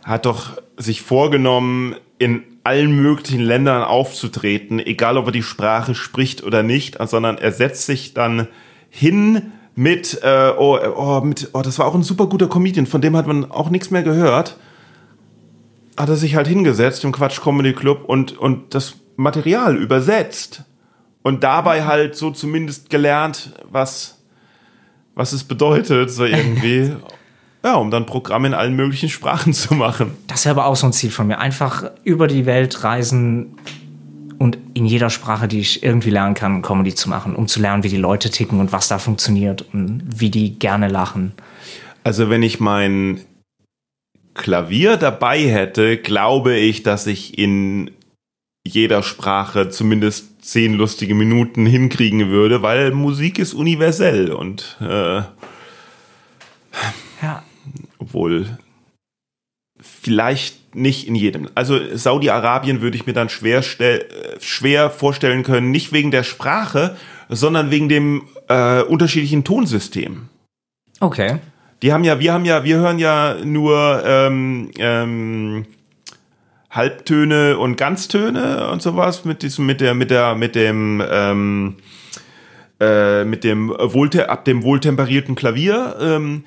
[0.04, 6.44] hat doch sich vorgenommen, in allen möglichen Ländern aufzutreten, egal ob er die Sprache spricht
[6.44, 8.48] oder nicht, sondern er setzt sich dann
[8.90, 13.00] hin mit, äh, oh, oh, mit, oh, das war auch ein super guter Comedian, von
[13.00, 14.58] dem hat man auch nichts mehr gehört.
[15.96, 20.64] Hat er sich halt hingesetzt im Quatsch Comedy Club und, und das Material übersetzt.
[21.24, 24.17] Und dabei halt so zumindest gelernt, was,
[25.18, 26.94] was es bedeutet, so irgendwie.
[27.64, 30.16] ja, um dann Programme in allen möglichen Sprachen zu machen.
[30.28, 31.40] Das wäre aber auch so ein Ziel von mir.
[31.40, 33.58] Einfach über die Welt reisen
[34.38, 37.84] und in jeder Sprache, die ich irgendwie lernen kann, Comedy zu machen, um zu lernen,
[37.84, 41.32] wie die Leute ticken und was da funktioniert und wie die gerne lachen.
[42.04, 43.22] Also wenn ich mein
[44.36, 47.90] Klavier dabei hätte, glaube ich, dass ich in
[48.68, 55.22] jeder Sprache zumindest zehn lustige Minuten hinkriegen würde, weil Musik ist universell und äh,
[57.22, 57.44] Ja.
[58.00, 58.58] obwohl
[59.82, 61.50] vielleicht nicht in jedem.
[61.54, 64.06] Also Saudi-Arabien würde ich mir dann schwer, stell,
[64.40, 66.96] schwer vorstellen können, nicht wegen der Sprache,
[67.30, 70.30] sondern wegen dem äh, unterschiedlichen Tonsystem.
[71.00, 71.40] Okay.
[71.82, 75.66] Die haben ja, wir haben ja, wir hören ja nur ähm, ähm,
[76.70, 81.76] Halbtöne und Ganztöne und sowas mit diesem, mit der, mit der, mit dem, ähm,
[82.80, 85.96] äh, mit dem wohlte, ab dem wohltemperierten Klavier.
[86.00, 86.44] Ähm,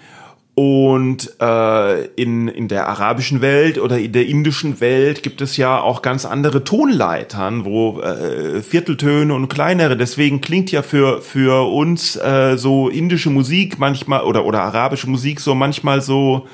[0.54, 5.80] und äh, in, in der arabischen Welt oder in der indischen Welt gibt es ja
[5.80, 9.96] auch ganz andere Tonleitern, wo äh, Vierteltöne und kleinere.
[9.96, 15.40] Deswegen klingt ja für, für uns äh, so indische Musik manchmal oder, oder arabische Musik
[15.40, 16.46] so manchmal so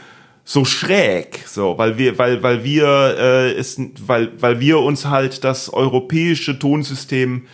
[0.48, 5.42] so schräg, so, weil wir, weil, weil wir äh, es, weil, weil wir uns halt
[5.42, 7.46] das europäische Tonsystem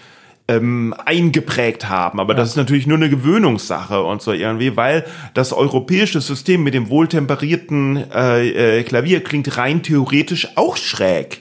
[0.47, 2.21] ähm, eingeprägt haben.
[2.21, 6.75] Aber das ist natürlich nur eine Gewöhnungssache und so irgendwie, weil das europäische System mit
[6.75, 11.41] dem wohltemperierten äh, äh, Klavier klingt rein theoretisch auch schräg.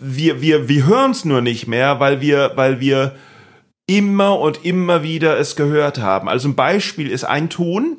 [0.00, 3.14] Wir, wir, wir hören es nur nicht mehr, weil wir, weil wir
[3.84, 6.30] immer und immer wieder es gehört haben.
[6.30, 7.98] Also ein Beispiel ist ein Ton,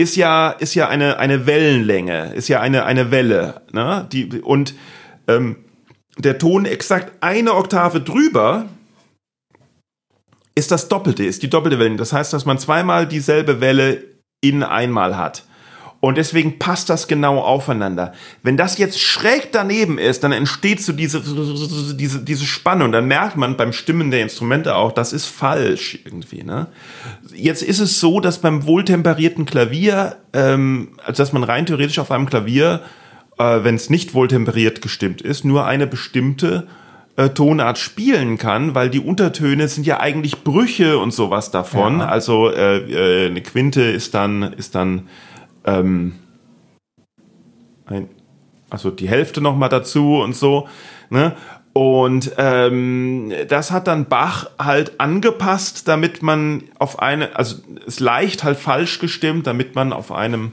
[0.00, 4.08] ist ja, ist ja eine, eine Wellenlänge, ist ja eine, eine Welle, ne?
[4.10, 4.74] Die, und
[5.28, 5.56] ähm,
[6.16, 8.66] der Ton exakt eine Oktave drüber
[10.54, 11.96] ist das Doppelte, ist die doppelte Welle.
[11.96, 14.02] Das heißt, dass man zweimal dieselbe Welle
[14.40, 15.44] in einmal hat.
[16.00, 18.14] Und deswegen passt das genau aufeinander.
[18.42, 21.20] Wenn das jetzt schräg daneben ist, dann entsteht so diese,
[21.94, 22.90] diese, diese Spannung.
[22.90, 26.42] Dann merkt man beim Stimmen der Instrumente auch, das ist falsch irgendwie.
[26.42, 26.68] Ne?
[27.34, 32.10] Jetzt ist es so, dass beim wohltemperierten Klavier, ähm, also dass man rein theoretisch auf
[32.10, 32.80] einem Klavier,
[33.38, 36.66] äh, wenn es nicht wohltemperiert gestimmt ist, nur eine bestimmte
[37.16, 41.98] äh, Tonart spielen kann, weil die Untertöne sind ja eigentlich Brüche und sowas davon.
[41.98, 42.08] Ja.
[42.08, 45.08] Also äh, äh, eine Quinte ist dann ist dann
[45.78, 46.14] ähm,
[47.86, 48.08] ein,
[48.70, 50.68] also die Hälfte noch mal dazu und so.
[51.10, 51.34] Ne?
[51.72, 57.56] Und ähm, das hat dann Bach halt angepasst, damit man auf eine, also
[57.86, 60.52] es leicht halt falsch gestimmt, damit man auf einem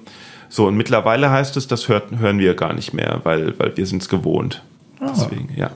[0.49, 3.85] so und mittlerweile heißt es, das hört, hören wir gar nicht mehr, weil weil wir
[3.85, 4.63] sind es gewohnt.
[5.01, 5.71] Deswegen, ja.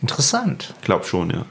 [0.00, 0.74] Interessant.
[0.82, 1.44] Glaub schon, ja.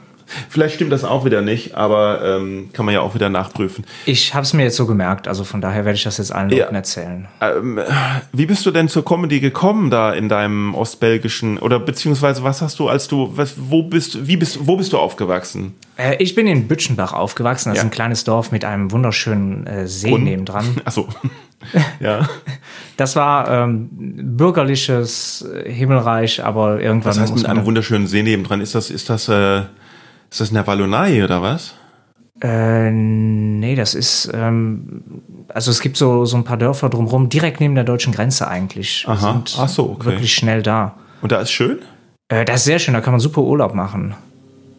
[0.48, 3.84] Vielleicht stimmt das auch wieder nicht, aber ähm, kann man ja auch wieder nachprüfen.
[4.06, 6.50] Ich habe es mir jetzt so gemerkt, also von daher werde ich das jetzt allen
[6.50, 6.64] Ja.
[6.64, 7.28] Leuten erzählen.
[7.40, 7.80] Ähm,
[8.32, 12.78] wie bist du denn zur Comedy gekommen da in deinem ostbelgischen oder beziehungsweise was hast
[12.78, 15.74] du als du was, wo bist wie bist wo bist du aufgewachsen?
[15.96, 17.82] Äh, ich bin in Bütschenbach aufgewachsen, das Ja.
[17.82, 20.24] ist ein kleines Dorf mit einem wunderschönen äh, See Brunnen.
[20.24, 20.80] nebendran.
[20.84, 21.08] Achso.
[22.00, 22.28] ja.
[22.96, 23.88] Das war ähm,
[24.36, 28.60] bürgerliches äh, Himmelreich, aber irgendwann Was heißt mit einem wunderschönen See nebendran?
[28.60, 29.62] Ist das ist das äh,
[30.34, 31.74] ist das in der Wallonei oder was?
[32.42, 35.02] Äh, nee, das ist, ähm,
[35.46, 39.04] also es gibt so, so ein paar Dörfer drumherum, direkt neben der deutschen Grenze eigentlich.
[39.06, 39.32] Aha.
[39.32, 40.06] Sind Ach so, okay.
[40.06, 40.96] Wirklich schnell da.
[41.22, 41.78] Und da ist schön?
[42.26, 44.16] Äh, das ist sehr schön, da kann man super Urlaub machen.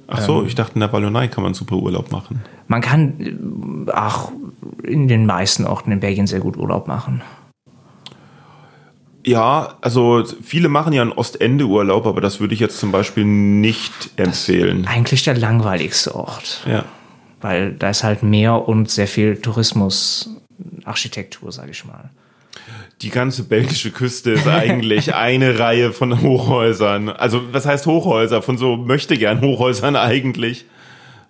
[0.08, 0.48] Ach so, Ähm.
[0.48, 2.44] ich dachte in der Wallonei kann man super Urlaub machen.
[2.68, 4.32] Man kann, äh, ach,
[4.84, 7.22] in den meisten Orten in Belgien sehr gut Urlaub machen.
[9.26, 13.92] Ja, also viele machen ja einen Ostende-Urlaub, aber das würde ich jetzt zum Beispiel nicht
[14.18, 14.86] empfehlen.
[14.88, 16.86] Eigentlich der langweiligste Ort, Ja.
[17.42, 20.30] weil da ist halt Meer und sehr viel Tourismus,
[20.86, 22.12] Architektur, sage ich mal.
[23.02, 27.10] die ganze belgische Küste ist eigentlich eine Reihe von Hochhäusern.
[27.10, 28.42] Also was heißt Hochhäuser?
[28.42, 30.66] Von so möchte gern Hochhäusern eigentlich.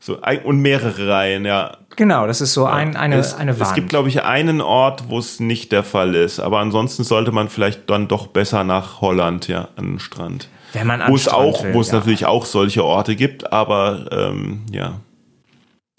[0.05, 1.77] So und mehrere Reihen, ja.
[1.95, 3.69] Genau, das ist so ein, eine, es, eine Wand.
[3.69, 6.39] Es gibt, glaube ich, einen Ort, wo es nicht der Fall ist.
[6.39, 10.47] Aber ansonsten sollte man vielleicht dann doch besser nach Holland, ja, an den Strand.
[10.73, 11.95] Wenn man wo es auch, will, wo es ja.
[11.95, 14.99] natürlich auch solche Orte gibt, aber ähm, ja.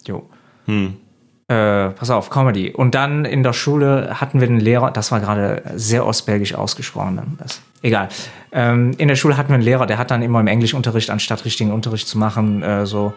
[0.07, 0.29] Jo.
[0.67, 0.95] Hm.
[1.49, 2.71] Äh, pass auf, Comedy.
[2.71, 7.37] Und dann in der Schule hatten wir einen Lehrer, das war gerade sehr ostbelgisch ausgesprochen.
[7.39, 8.07] Das, egal.
[8.53, 11.43] Ähm, in der Schule hatten wir einen Lehrer, der hat dann immer im Englischunterricht, anstatt
[11.43, 13.13] richtigen Unterricht zu machen, äh, so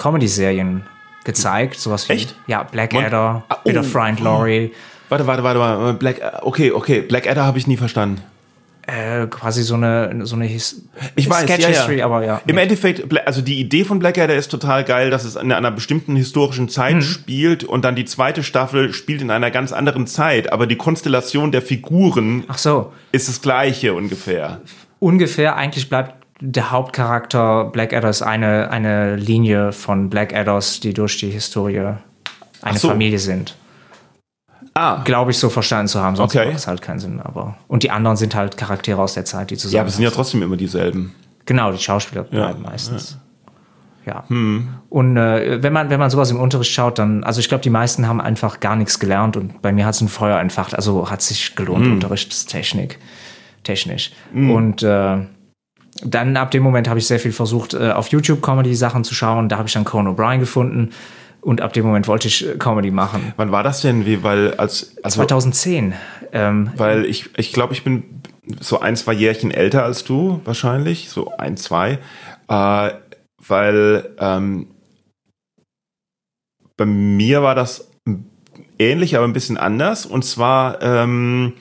[0.00, 0.82] Comedy-Serien
[1.24, 1.78] gezeigt.
[1.78, 2.34] Sowas wie Echt?
[2.46, 4.72] Ja, Blackadder, ah, oh, Peter Friend Laurie.
[5.08, 5.94] Warte, warte, warte, warte.
[5.94, 7.02] Black, okay, okay.
[7.02, 8.22] Blackadder habe ich nie verstanden
[8.90, 10.82] äh, quasi so eine so eine His
[11.14, 12.40] ich weiß, Sketch ja, History, aber ja.
[12.46, 16.16] Im Endeffekt, also die Idee von Blackadder ist total geil, dass es in einer bestimmten
[16.16, 17.02] historischen Zeit mhm.
[17.02, 21.52] spielt und dann die zweite Staffel spielt in einer ganz anderen Zeit, aber die Konstellation
[21.52, 22.92] der Figuren Ach so.
[23.12, 24.60] ist das gleiche ungefähr.
[24.98, 31.30] Ungefähr, eigentlich bleibt der Hauptcharakter Blackadder ist eine, eine Linie von Blackadders, die durch die
[31.30, 31.94] Historie
[32.62, 32.88] eine so.
[32.88, 33.56] Familie sind.
[34.74, 35.02] Ah.
[35.04, 36.46] Glaube ich, so verstanden zu haben, sonst okay.
[36.46, 37.20] macht es halt keinen Sinn.
[37.20, 39.74] Aber und die anderen sind halt Charaktere aus der Zeit, die zusammen.
[39.74, 41.14] Ja, aber es sind ja trotzdem immer dieselben.
[41.44, 42.70] Genau, die Schauspieler bleiben ja.
[42.70, 43.18] meistens.
[44.06, 44.12] Ja.
[44.12, 44.24] ja.
[44.28, 44.68] Hm.
[44.88, 47.70] Und äh, wenn man wenn man sowas im Unterricht schaut, dann also ich glaube, die
[47.70, 50.74] meisten haben einfach gar nichts gelernt und bei mir hat es ein Feuer entfacht.
[50.74, 51.94] Also hat sich gelohnt hm.
[51.94, 52.98] Unterrichtstechnik,
[53.64, 54.12] technisch.
[54.32, 54.50] Hm.
[54.50, 55.18] Und äh,
[56.04, 59.14] dann ab dem Moment habe ich sehr viel versucht, äh, auf YouTube Comedy Sachen zu
[59.14, 59.48] schauen.
[59.48, 60.90] Da habe ich dann Conan O'Brien gefunden
[61.40, 63.32] und ab dem Moment wollte ich äh, Comedy machen.
[63.36, 64.06] Wann war das denn?
[64.06, 65.94] Wie, weil als also, 2010.
[66.32, 68.22] Ähm, weil ich ich glaube, ich bin
[68.60, 71.98] so ein zwei Jährchen älter als du wahrscheinlich, so ein zwei,
[72.48, 72.90] äh,
[73.46, 74.68] weil ähm,
[76.76, 77.90] bei mir war das
[78.78, 80.06] ähnlich, aber ein bisschen anders.
[80.06, 81.54] Und zwar ähm,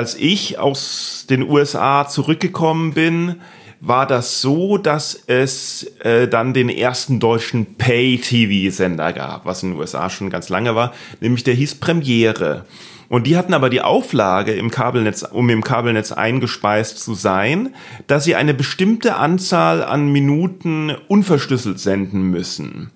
[0.00, 3.42] als ich aus den USA zurückgekommen bin,
[3.82, 9.78] war das so, dass es äh, dann den ersten deutschen Pay-TV-Sender gab, was in den
[9.78, 12.64] USA schon ganz lange war, nämlich der hieß Premiere.
[13.10, 17.74] Und die hatten aber die Auflage im Kabelnetz, um im Kabelnetz eingespeist zu sein,
[18.06, 22.90] dass sie eine bestimmte Anzahl an Minuten unverschlüsselt senden müssen.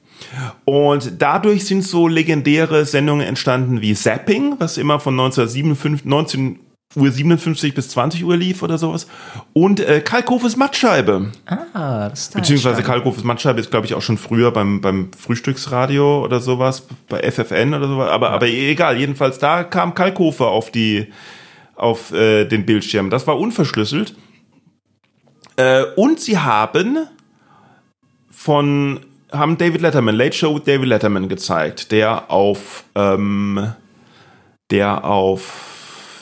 [0.64, 6.58] Und dadurch sind so legendäre Sendungen entstanden wie Zapping, was immer von 1957, 19,
[6.96, 9.06] Uhr 57 bis 20 Uhr lief oder sowas.
[9.52, 11.32] Und äh, Kalkhofes Mattscheibe.
[11.46, 16.24] Ah, das ist Beziehungsweise Kalkhofes Mattscheibe ist, glaube ich, auch schon früher beim, beim Frühstücksradio
[16.24, 18.10] oder sowas, bei FFN oder sowas.
[18.10, 18.34] Aber, ja.
[18.34, 21.08] aber egal, jedenfalls da kam Kalkhofe auf die,
[21.74, 23.10] auf äh, den Bildschirm.
[23.10, 24.14] Das war unverschlüsselt.
[25.56, 27.08] Äh, und sie haben
[28.30, 29.00] von,
[29.32, 33.72] haben David Letterman, Late Show with David Letterman gezeigt, der auf, ähm,
[34.70, 35.73] der auf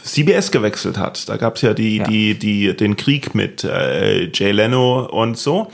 [0.03, 1.29] CBS gewechselt hat.
[1.29, 2.05] Da gab es ja, die, ja.
[2.05, 5.71] Die, die, den Krieg mit äh, Jay Leno und so.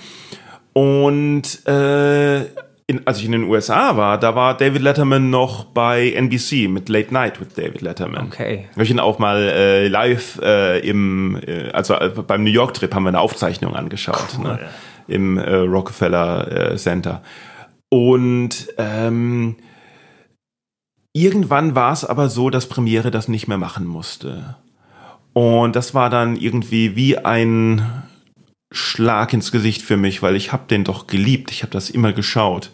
[0.73, 2.45] Und äh,
[2.87, 6.88] in, als ich in den USA war, da war David Letterman noch bei NBC mit
[6.88, 8.29] Late Night with David Letterman.
[8.29, 8.67] Okay.
[8.73, 12.75] Habe ich ihn auch mal äh, live äh, im, äh, also äh, beim New York
[12.75, 14.45] Trip haben wir eine Aufzeichnung angeschaut cool.
[14.45, 14.59] ne,
[15.07, 17.23] im äh, Rockefeller äh, Center.
[17.91, 19.57] Und ähm,
[21.18, 24.54] Irgendwann war es aber so, dass Premiere das nicht mehr machen musste.
[25.33, 27.83] Und das war dann irgendwie wie ein
[28.70, 31.50] Schlag ins Gesicht für mich, weil ich habe den doch geliebt.
[31.50, 32.70] Ich habe das immer geschaut.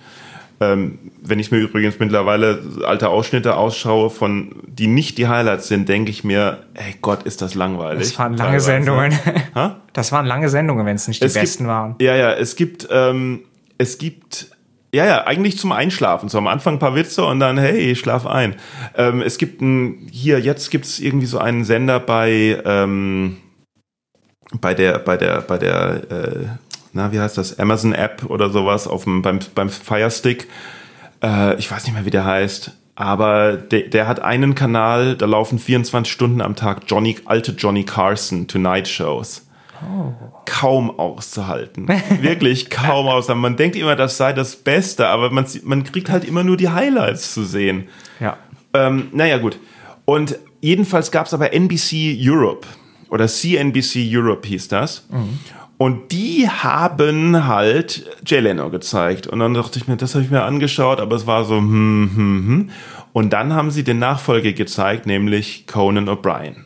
[0.60, 5.88] Ähm, wenn ich mir übrigens mittlerweile alte Ausschnitte ausschaue, von die nicht die Highlights sind,
[5.88, 8.08] denke ich mir, ey Gott, ist das langweilig.
[8.08, 8.66] Das waren lange teilweise.
[8.66, 9.18] Sendungen.
[9.94, 11.96] das waren lange Sendungen, wenn es nicht die es besten gibt, waren.
[11.98, 13.44] Ja, ja, es gibt, ähm,
[13.78, 14.53] es gibt
[14.94, 16.28] ja, ja, eigentlich zum Einschlafen.
[16.28, 18.54] So am Anfang ein paar Witze und dann, hey, schlaf ein.
[18.96, 23.38] Ähm, es gibt ein, hier, jetzt gibt es irgendwie so einen Sender bei, ähm,
[24.60, 26.46] bei der, bei der, bei der, äh,
[26.92, 30.48] na, wie heißt das, Amazon App oder sowas auf dem, beim, beim Firestick.
[31.22, 32.70] Äh, ich weiß nicht mehr, wie der heißt.
[32.94, 37.82] Aber der, der hat einen Kanal, da laufen 24 Stunden am Tag Johnny, alte Johnny
[37.82, 39.43] Carson Tonight Shows.
[40.46, 41.88] Kaum auszuhalten.
[42.20, 43.42] Wirklich kaum auszuhalten.
[43.42, 46.68] Man denkt immer, das sei das Beste, aber man, man kriegt halt immer nur die
[46.68, 47.88] Highlights zu sehen.
[48.20, 48.36] Ja.
[48.72, 49.58] Ähm, naja, gut.
[50.04, 52.66] Und jedenfalls gab es aber NBC Europe
[53.08, 55.06] oder CNBC Europe hieß das.
[55.10, 55.38] Mhm.
[55.76, 59.26] Und die haben halt Jay Leno gezeigt.
[59.26, 62.10] Und dann dachte ich mir, das habe ich mir angeschaut, aber es war so, hm,
[62.14, 62.70] hm, hm.
[63.12, 66.63] Und dann haben sie den Nachfolger gezeigt, nämlich Conan O'Brien.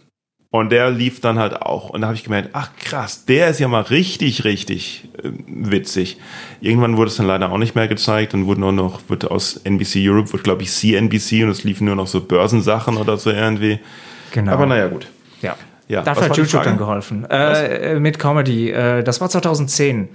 [0.51, 1.91] Und der lief dann halt auch.
[1.91, 6.19] Und da habe ich gemerkt, ach krass, der ist ja mal richtig, richtig äh, witzig.
[6.63, 8.33] Irgendwann wurde es dann leider auch nicht mehr gezeigt.
[8.33, 11.85] Dann wurde nur noch, wird aus NBC Europe, wird glaube ich CNBC und es liefen
[11.85, 13.79] nur noch so Börsensachen oder so irgendwie.
[14.33, 14.53] Genau.
[14.53, 15.09] Aber naja, gut.
[15.43, 15.55] Ja.
[15.87, 17.25] Ja, Dafür hat YouTube dann geholfen.
[17.31, 18.71] Äh, äh, mit Comedy.
[18.71, 20.09] Äh, das war 2010.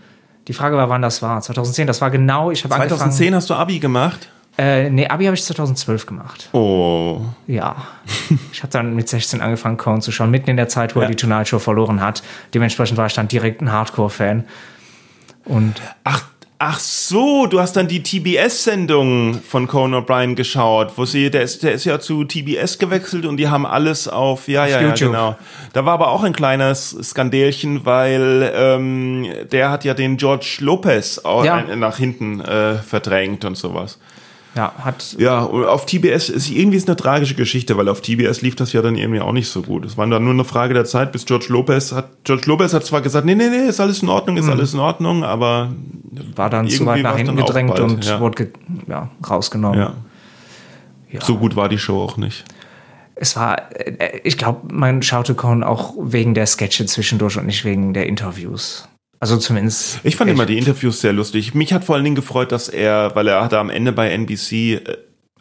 [0.47, 1.41] Die Frage war, wann das war.
[1.41, 4.29] 2010, das war genau, ich habe 2010 hast du Abi gemacht?
[4.57, 6.49] Äh, nee, Abi habe ich 2012 gemacht.
[6.53, 7.21] Oh.
[7.47, 7.75] Ja.
[8.51, 11.03] ich habe dann mit 16 angefangen, Cohen zu schauen, mitten in der Zeit, wo er
[11.05, 11.09] Ja.
[11.09, 12.21] die Tonight Show verloren hat.
[12.53, 14.43] Dementsprechend war ich dann direkt ein Hardcore-Fan.
[15.45, 16.23] Und Ach,
[16.59, 21.63] ach so, du hast dann die TBS-Sendung von Conan O'Brien geschaut, wo sie, der ist,
[21.63, 25.09] der ist ja zu TBS gewechselt und die haben alles auf, ja, ja, ja, YouTube.
[25.11, 25.35] genau.
[25.73, 31.19] Da war aber auch ein kleines Skandälchen, weil ähm, der hat ja den George Lopez
[31.25, 31.55] Ja.
[31.55, 33.97] ein- nach hinten äh, verdrängt und sowas.
[34.55, 38.41] Ja, hat Ja, und auf TBS ist irgendwie ist eine tragische Geschichte, weil auf TBS
[38.41, 39.83] lief das ja dann irgendwie auch nicht so gut.
[39.85, 42.85] Es war dann nur eine Frage der Zeit, bis George Lopez hat, George Lopez hat
[42.85, 45.71] zwar gesagt, nee, nee, nee, ist alles in Ordnung, ist alles in Ordnung, aber
[46.35, 48.19] war dann zu weit nach hinten gedrängt bald, und ja.
[48.19, 48.51] wurde
[48.87, 49.79] ja, rausgenommen.
[49.79, 49.93] ja.
[51.21, 52.45] So gut war die Show auch nicht.
[53.15, 57.65] Es war, äh, ich glaube, man schaute Cohen auch wegen der Sketche zwischendurch und nicht
[57.65, 58.87] wegen der Interviews.
[59.23, 60.01] Also zumindest.
[60.03, 60.37] Ich fand echt.
[60.37, 61.55] immer die Interviews sehr lustig.
[61.55, 64.51] Mich hat vor allen Dingen gefreut, dass er, weil er hatte am Ende bei NBC
[64.51, 64.97] äh,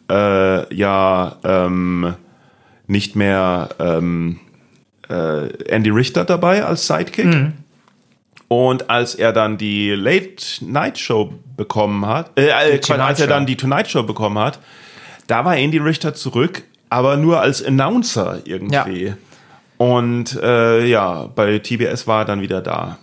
[0.09, 2.13] äh, ja ähm,
[2.87, 4.39] nicht mehr ähm,
[5.09, 7.25] äh, Andy Richter dabei als Sidekick.
[7.25, 7.53] Mhm.
[8.47, 13.45] Und als er dann die Late Night Show bekommen hat, äh, äh, als er dann
[13.45, 14.59] die Tonight Show bekommen hat,
[15.27, 19.13] da war Andy Richter zurück, aber nur als Announcer irgendwie.
[19.75, 22.97] Und äh, ja, bei TBS war er dann wieder da.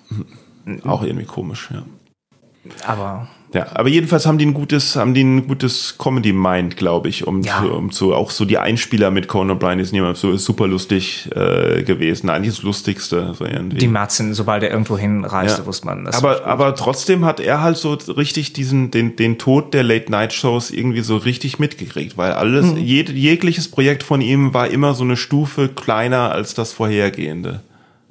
[0.84, 1.82] Auch irgendwie komisch, ja.
[2.86, 7.26] Aber Ja, aber jedenfalls haben die ein gutes, haben die ein gutes Comedy-Mind, glaube ich,
[7.26, 7.58] um, Ja.
[7.60, 11.28] zu, um zu, auch so die Einspieler mit Conan O'Brien sind immer so super lustig
[11.34, 12.28] äh, gewesen.
[12.30, 13.78] Eigentlich das Lustigste, so irgendwie.
[13.78, 15.66] die Matzen, sobald er irgendwo hinreiste, Ja.
[15.66, 16.16] wusste man das.
[16.16, 21.00] aber, aber trotzdem hat er halt so richtig diesen, den, den Tod der Late-Night-Shows irgendwie
[21.00, 22.76] so richtig mitgekriegt, weil alles, Mhm.
[22.76, 27.62] jed, jegliches Projekt von ihm war immer so eine Stufe kleiner als das vorhergehende.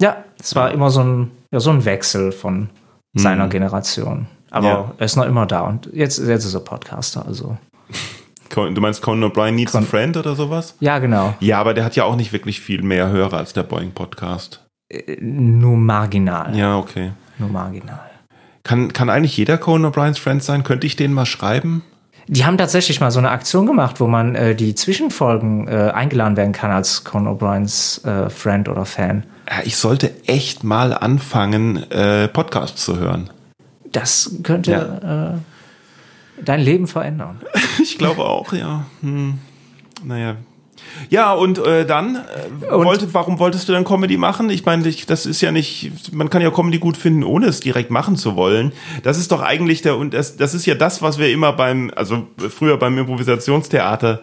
[0.02, 2.68] ja, es war immer so ein, ja, so ein Wechsel von
[3.14, 4.26] seiner Generation.
[4.50, 4.72] Aber Mhm.
[4.88, 4.94] Ja.
[4.98, 7.56] er ist noch immer da und jetzt, jetzt ist er Podcaster, also.
[8.52, 10.74] Du meinst Conan O'Brien needs a Con- friend oder sowas?
[10.80, 11.34] Ja, genau.
[11.38, 14.66] Ja, aber der hat ja auch nicht wirklich viel mehr Hörer als der Boeing-Podcast.
[15.20, 16.56] Nur marginal.
[16.56, 17.12] Ja, okay.
[17.38, 18.00] Nur marginal.
[18.64, 20.64] Kann, kann eigentlich jeder Conan O'Briens Friend sein?
[20.64, 21.82] Könnte ich den mal schreiben?
[22.26, 26.36] Die haben tatsächlich mal so eine Aktion gemacht, wo man äh, die Zwischenfolgen äh, eingeladen
[26.36, 29.24] werden kann als Conan O'Briens äh, Friend oder Fan.
[29.50, 33.30] Ja, ich sollte echt mal anfangen, äh, Podcasts zu hören.
[33.90, 35.40] Das könnte
[36.38, 37.40] äh, dein Leben verändern.
[37.82, 38.84] Ich glaube auch, ja.
[39.00, 39.38] Hm.
[40.04, 40.36] Naja.
[41.08, 44.50] Ja, und äh, dann, äh, Und- wollte, warum wolltest du dann Comedy machen?
[44.50, 47.90] Ich meine, das ist ja nicht, man kann ja Comedy gut finden, ohne es direkt
[47.90, 48.72] machen zu wollen.
[49.02, 51.90] Das ist doch eigentlich der, und das, das ist ja das, was wir immer beim,
[51.96, 54.20] also früher beim Improvisationstheater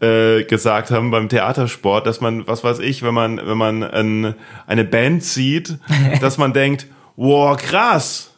[0.00, 4.34] äh, gesagt haben, beim Theatersport, dass man, was weiß ich, wenn man, wenn man ein,
[4.66, 5.78] eine Band sieht,
[6.20, 6.86] dass man denkt,
[7.16, 8.29] wow, krass,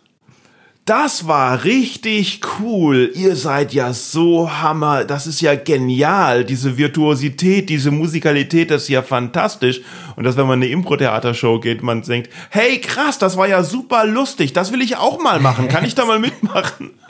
[0.85, 3.11] das war richtig cool.
[3.15, 5.05] Ihr seid ja so Hammer.
[5.05, 6.45] Das ist ja genial.
[6.45, 9.81] Diese Virtuosität, diese Musikalität, das ist ja fantastisch.
[10.17, 14.07] Und dass, wenn man eine Impro-Theatershow geht, man denkt, hey, krass, das war ja super
[14.07, 14.53] lustig.
[14.53, 15.69] Das will ich auch mal machen.
[15.69, 16.91] Kann ich da mal mitmachen?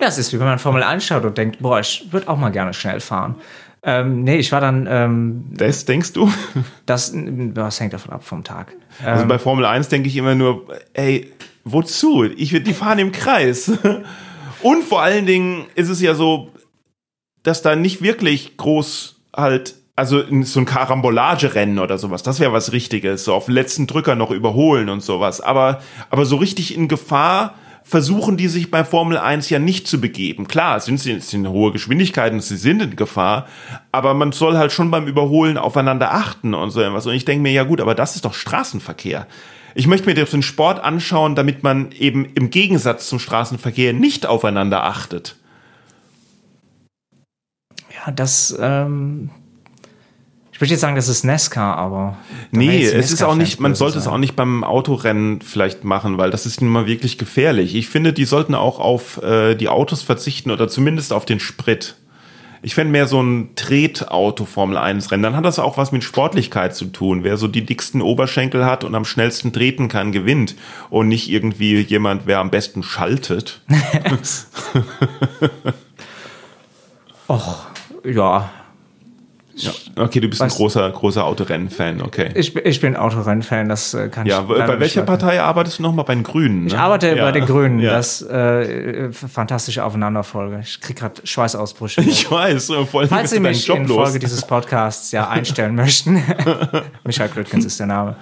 [0.00, 2.50] Ja, es ist wie wenn man Formel anschaut und denkt, boah, ich würde auch mal
[2.50, 3.34] gerne schnell fahren.
[3.82, 6.32] Ähm, nee, ich war dann, ähm, Das denkst du?
[6.86, 8.74] das, das hängt davon ab vom Tag.
[9.04, 11.32] Also bei Formel 1 denke ich immer nur, ey,
[11.72, 12.24] wozu?
[12.24, 13.70] Ich die fahren im Kreis.
[14.62, 16.50] Und vor allen Dingen ist es ja so,
[17.42, 22.72] dass da nicht wirklich groß halt, also so ein Karambolagerennen oder sowas, das wäre was
[22.72, 25.40] Richtiges, so auf den letzten Drücker noch überholen und sowas.
[25.40, 27.54] Aber, aber so richtig in Gefahr
[27.88, 30.46] versuchen die sich bei Formel 1 ja nicht zu begeben.
[30.46, 33.46] Klar, sind sie sind hohe Geschwindigkeiten, sie sind in Gefahr,
[33.92, 37.06] aber man soll halt schon beim Überholen aufeinander achten und so irgendwas.
[37.06, 39.26] Und ich denke mir, ja gut, aber das ist doch Straßenverkehr.
[39.78, 44.82] Ich möchte mir den Sport anschauen, damit man eben im Gegensatz zum Straßenverkehr nicht aufeinander
[44.82, 45.36] achtet.
[47.94, 49.30] Ja, das, ähm,
[50.50, 52.16] ich würde jetzt sagen, das ist NASCAR, aber.
[52.50, 54.14] Nee, es ist auch nicht, man sollte es sein.
[54.14, 57.76] auch nicht beim Autorennen vielleicht machen, weil das ist nun mal wirklich gefährlich.
[57.76, 61.94] Ich finde, die sollten auch auf äh, die Autos verzichten oder zumindest auf den Sprit.
[62.62, 65.22] Ich fände mehr so ein Tretauto Formel 1 Rennen.
[65.22, 67.22] Dann hat das auch was mit Sportlichkeit zu tun.
[67.24, 70.56] Wer so die dicksten Oberschenkel hat und am schnellsten treten kann, gewinnt.
[70.90, 73.60] Und nicht irgendwie jemand, wer am besten schaltet.
[77.28, 77.66] Och,
[78.04, 78.50] ja.
[79.62, 79.72] Ja.
[79.96, 82.30] Okay, du bist ein Weiß- großer, großer Autorennen-Fan, okay.
[82.34, 84.46] Ich, bin- ich bin Autorennfan, das äh, kann Ja, ich.
[84.48, 85.02] bei leider welcher.
[85.02, 86.04] Partei arbeitest du nochmal?
[86.04, 86.62] Bei den Grünen?
[86.62, 86.66] Ne?
[86.68, 87.24] Ich arbeite ja.
[87.24, 87.80] bei den Grünen.
[87.80, 87.92] Ja.
[87.92, 90.60] Das äh, fantastische Aufeinanderfolge.
[90.62, 92.00] Ich krieg gerade Schweißausbrüche.
[92.06, 93.96] ich weiß, vor allem Falls Sie mich Job in los.
[93.96, 96.22] Folge dieses Podcasts ja einstellen möchten.
[97.04, 98.16] Michael Klötkens ist der Name.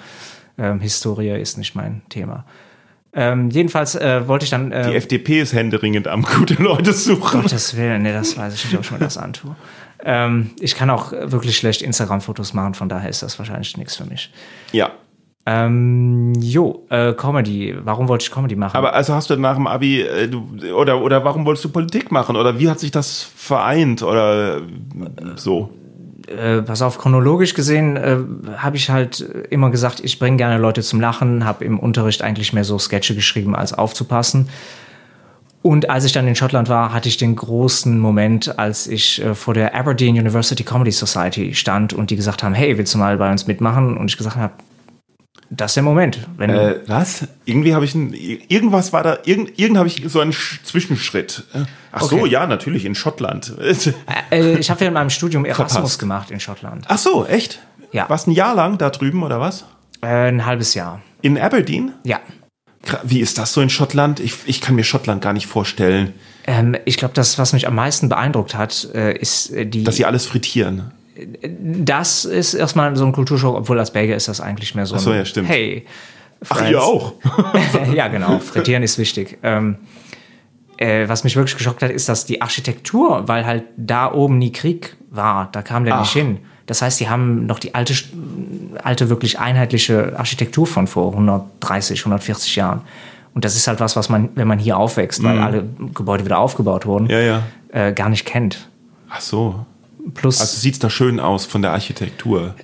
[0.58, 2.44] Ähm, Historie ist nicht mein Thema.
[3.12, 4.72] Ähm, jedenfalls äh, wollte ich dann.
[4.72, 7.40] Äh, Die FDP ist händeringend am gute Leute suchen.
[7.42, 9.56] Gottes Willen, nee, das weiß ich nicht, ob ich mir das antue.
[10.08, 14.04] Ähm, ich kann auch wirklich schlecht Instagram-Fotos machen, von daher ist das wahrscheinlich nichts für
[14.04, 14.32] mich.
[14.70, 14.92] Ja.
[15.44, 17.76] Ähm, jo, äh, Comedy.
[17.80, 18.76] Warum wollte ich Comedy machen?
[18.76, 22.10] Aber also hast du nach dem Abi, äh, du, oder, oder warum wolltest du Politik
[22.10, 22.36] machen?
[22.36, 24.02] Oder wie hat sich das vereint?
[24.02, 24.60] Oder äh,
[25.36, 25.70] so?
[26.26, 28.18] äh, pass auf, chronologisch gesehen äh,
[28.56, 32.52] habe ich halt immer gesagt, ich bringe gerne Leute zum Lachen, habe im Unterricht eigentlich
[32.52, 34.48] mehr so Sketche geschrieben, als aufzupassen.
[35.66, 39.34] Und als ich dann in Schottland war, hatte ich den großen Moment, als ich äh,
[39.34, 43.16] vor der Aberdeen University Comedy Society stand und die gesagt haben, hey, willst du mal
[43.16, 43.96] bei uns mitmachen?
[43.96, 44.52] Und ich gesagt habe,
[45.50, 46.20] das ist der Moment.
[46.36, 47.26] Wenn, Äh, was?
[47.46, 51.42] Irgendwie habe ich ein, irgendwas war da, irgend, irgend habe ich so einen Sch Zwischenschritt.
[51.90, 52.28] Ach so, Okay.
[52.28, 53.52] ja, natürlich in Schottland.
[54.30, 55.98] äh, ich habe ja in meinem Studium Erasmus Verpasst.
[55.98, 56.84] gemacht in Schottland.
[56.86, 57.58] Ach so, echt?
[57.90, 58.04] Ja.
[58.08, 59.64] Was ein Jahr lang da drüben oder was?
[60.00, 61.02] Äh, ein halbes Jahr.
[61.22, 61.92] In Aberdeen?
[62.04, 62.20] Ja.
[63.04, 64.20] Wie ist das so in Schottland?
[64.20, 66.14] Ich, ich kann mir Schottland gar nicht vorstellen,
[66.46, 69.82] Ähm, ich glaube, das, was mich am meisten beeindruckt hat, äh, ist äh, die.
[69.84, 70.92] dass sie alles frittieren.
[71.50, 75.00] Das ist erstmal so ein Kulturschock, obwohl als Belgier ist das eigentlich mehr so ein
[75.00, 75.48] so, ja, stimmt.
[75.48, 75.86] Hey.
[76.44, 76.70] Ach, Friends.
[76.70, 77.14] ihr auch?
[77.94, 78.38] ja, genau.
[78.38, 79.38] Frittieren ist wichtig.
[79.42, 79.78] Ähm,
[80.76, 84.52] äh, was mich wirklich geschockt hat, ist, dass die Architektur, weil halt da oben nie
[84.52, 86.16] Krieg war, da kam der nicht Ach.
[86.16, 86.38] hin.
[86.66, 87.94] Das heißt, die haben noch die alte,
[88.82, 92.80] alte wirklich einheitliche Architektur von vor 130, 140 Jahren.
[93.34, 95.64] Und das ist halt was, was man, wenn man hier aufwächst, weil alle
[95.94, 97.10] Gebäude wieder aufgebaut wurden, Mhm.
[97.10, 97.42] Ja, ja.
[97.70, 98.68] Äh, gar nicht kennt.
[99.10, 99.66] Ach so.
[100.14, 102.54] Plus, Also sieht's da schön aus von der Architektur.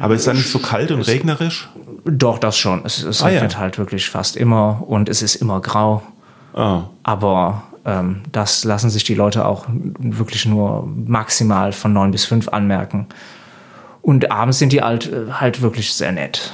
[0.00, 1.68] Aber ist da nicht so kalt und regnerisch?
[2.06, 2.82] Doch, das schon.
[2.86, 3.34] Es, es Ah, ja.
[3.34, 6.02] regnet halt wirklich fast immer und es ist immer grau.
[6.54, 6.84] Ah.
[7.02, 12.48] Aber ähm, das lassen sich die Leute auch wirklich nur maximal von neun bis fünf
[12.48, 13.06] anmerken.
[14.02, 16.52] Und abends sind die halt, äh, halt wirklich sehr nett.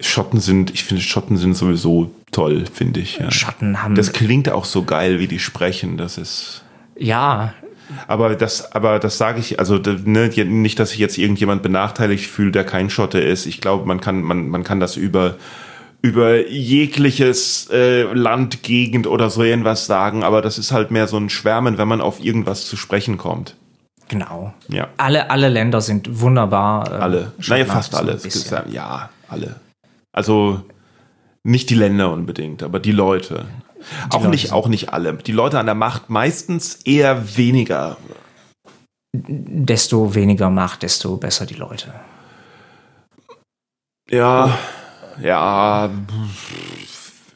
[0.00, 3.18] Schotten sind, ich finde Schotten sind sowieso toll, finde ich.
[3.18, 3.30] Ja.
[3.30, 3.94] Schatten haben.
[3.94, 5.96] Das klingt auch so geil, wie die sprechen.
[5.96, 6.62] Das ist.
[6.96, 7.54] ja,
[8.06, 12.54] Aber das, aber das sage ich, also ne, nicht, dass sich jetzt irgendjemand benachteiligt fühlt,
[12.54, 13.46] der kein Schotte ist.
[13.46, 15.36] Ich glaube, man kann, man, man kann das über
[16.02, 21.16] über jegliches äh, Land, Gegend oder so irgendwas sagen, aber das ist halt mehr so
[21.18, 23.54] ein Schwärmen, wenn man auf irgendwas zu sprechen kommt.
[24.08, 24.54] genau.
[24.68, 24.88] Ja.
[24.96, 26.90] Alle, alle Länder sind wunderbar.
[26.90, 27.32] äh, Alle.
[27.46, 28.18] Naja, fast alle.
[28.70, 29.56] Ja, alle.
[30.12, 30.62] Also
[31.44, 33.46] nicht die Länder unbedingt, aber die Leute.
[34.08, 35.14] auch Leute nicht, auch nicht alle.
[35.14, 37.96] Die Leute an der Macht meistens eher weniger.
[39.12, 41.92] Desto weniger Macht, desto besser die Leute.
[44.10, 44.56] Ja,
[45.22, 45.90] ja.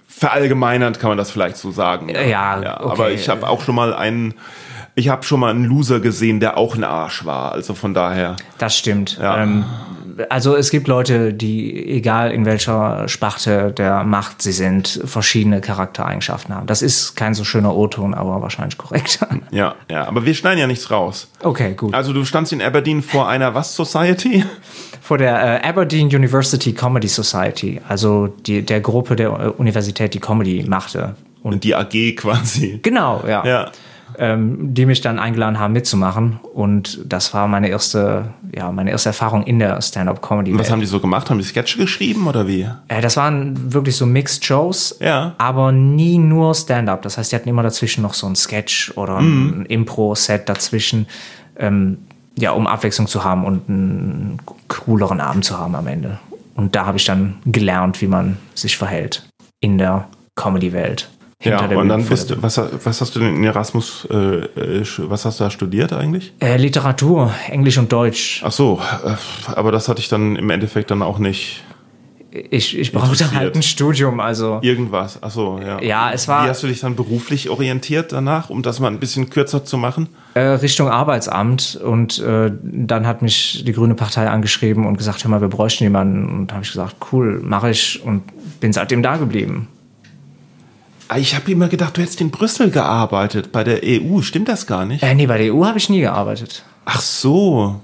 [0.08, 2.08] Verallgemeinernd kann man das vielleicht so sagen.
[2.08, 2.90] Ja, okay.
[2.90, 4.34] Aber ich habe auch schon mal einen,
[4.94, 7.52] ich habe schon mal einen Loser gesehen, der auch ein Arsch war.
[7.52, 8.36] Also von daher.
[8.58, 9.18] Das stimmt.
[9.20, 9.42] Ja.
[9.42, 9.64] Ähm,
[10.28, 16.54] also es gibt Leute, die, egal in welcher Sparte der Macht sie sind, verschiedene Charaktereigenschaften
[16.54, 16.66] haben.
[16.66, 19.18] Das ist kein so schöner O-Ton, aber wahrscheinlich korrekt.
[19.50, 20.06] Ja, ja.
[20.08, 21.28] Aber wir schneiden ja nichts raus.
[21.42, 21.94] okay, gut.
[21.94, 24.44] Also du standst in Aberdeen vor einer was Society?
[25.00, 30.64] Vor der äh, Aberdeen University Comedy Society, also die, der Gruppe der Universität, die Comedy
[30.66, 31.14] machte.
[31.42, 32.80] Und Die AG quasi.
[32.82, 33.44] genau, ja.
[33.46, 33.70] Ja.
[34.18, 36.38] Ähm, die mich dann eingeladen haben mitzumachen.
[36.54, 40.56] Und das war meine erste, ja, meine erste Erfahrung in der Stand-up-Comedy.
[40.58, 41.30] Was haben die so gemacht?
[41.30, 42.68] Haben die Sketche geschrieben oder wie?
[42.88, 45.34] Äh, das waren wirklich so Mixed Shows, Ja.
[45.38, 47.02] aber nie nur Stand-up.
[47.02, 49.62] Das heißt, die hatten immer dazwischen noch so ein Sketch oder Mhm.
[49.62, 51.06] ein Impro-Set dazwischen,
[51.58, 51.98] ähm,
[52.38, 54.38] ja, um Abwechslung zu haben und einen
[54.68, 56.18] cooleren Abend zu haben am Ende.
[56.54, 59.28] Und da habe ich dann gelernt, wie man sich verhält
[59.60, 60.06] in der
[60.36, 61.10] Comedy-Welt.
[61.50, 64.84] Ja, der und dann bist du, was, was hast du denn in Erasmus, äh, äh,
[64.98, 66.32] was hast du da studiert eigentlich?
[66.40, 68.42] Äh, Literatur, Englisch und Deutsch.
[68.44, 69.10] Ach so, äh,
[69.54, 71.62] aber das hatte ich dann im Endeffekt dann auch nicht
[72.50, 74.58] Ich, ich brauchte halt ein Studium, also.
[74.62, 75.18] irgendwas.
[75.22, 75.80] Ach so, ja.
[75.80, 78.98] Ja, es war- Wie hast du dich dann beruflich orientiert danach, um das mal ein
[78.98, 80.08] bisschen kürzer zu machen?
[80.34, 85.30] Äh, Richtung Arbeitsamt und äh, dann hat mich die Grüne Partei angeschrieben und gesagt, hör
[85.30, 88.22] mal, wir bräuchten jemanden und habe ich gesagt, cool, mache ich und
[88.58, 89.68] bin seitdem da geblieben.
[91.14, 94.20] Ah, Ich habe immer gedacht, du hättest in Brüssel gearbeitet, bei der EU.
[94.22, 95.02] Stimmt das gar nicht?
[95.04, 96.64] Äh, nee, bei der EU habe ich nie gearbeitet.
[96.84, 97.80] Ach so.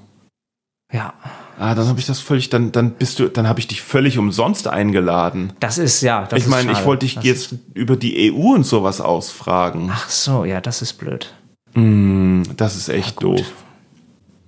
[0.92, 1.14] Ja,
[1.58, 4.16] Ah, dann habe ich das völlig, dann, dann bist du, dann habe ich dich völlig
[4.16, 5.52] umsonst eingeladen.
[5.60, 6.24] das ist ja.
[6.24, 9.90] Das ich meine, ich wollte dich Das jetzt über die EU und sowas ausfragen.
[9.92, 11.34] Ach so, ja, das ist blöd.
[11.74, 13.44] Hm, das ist echt doof.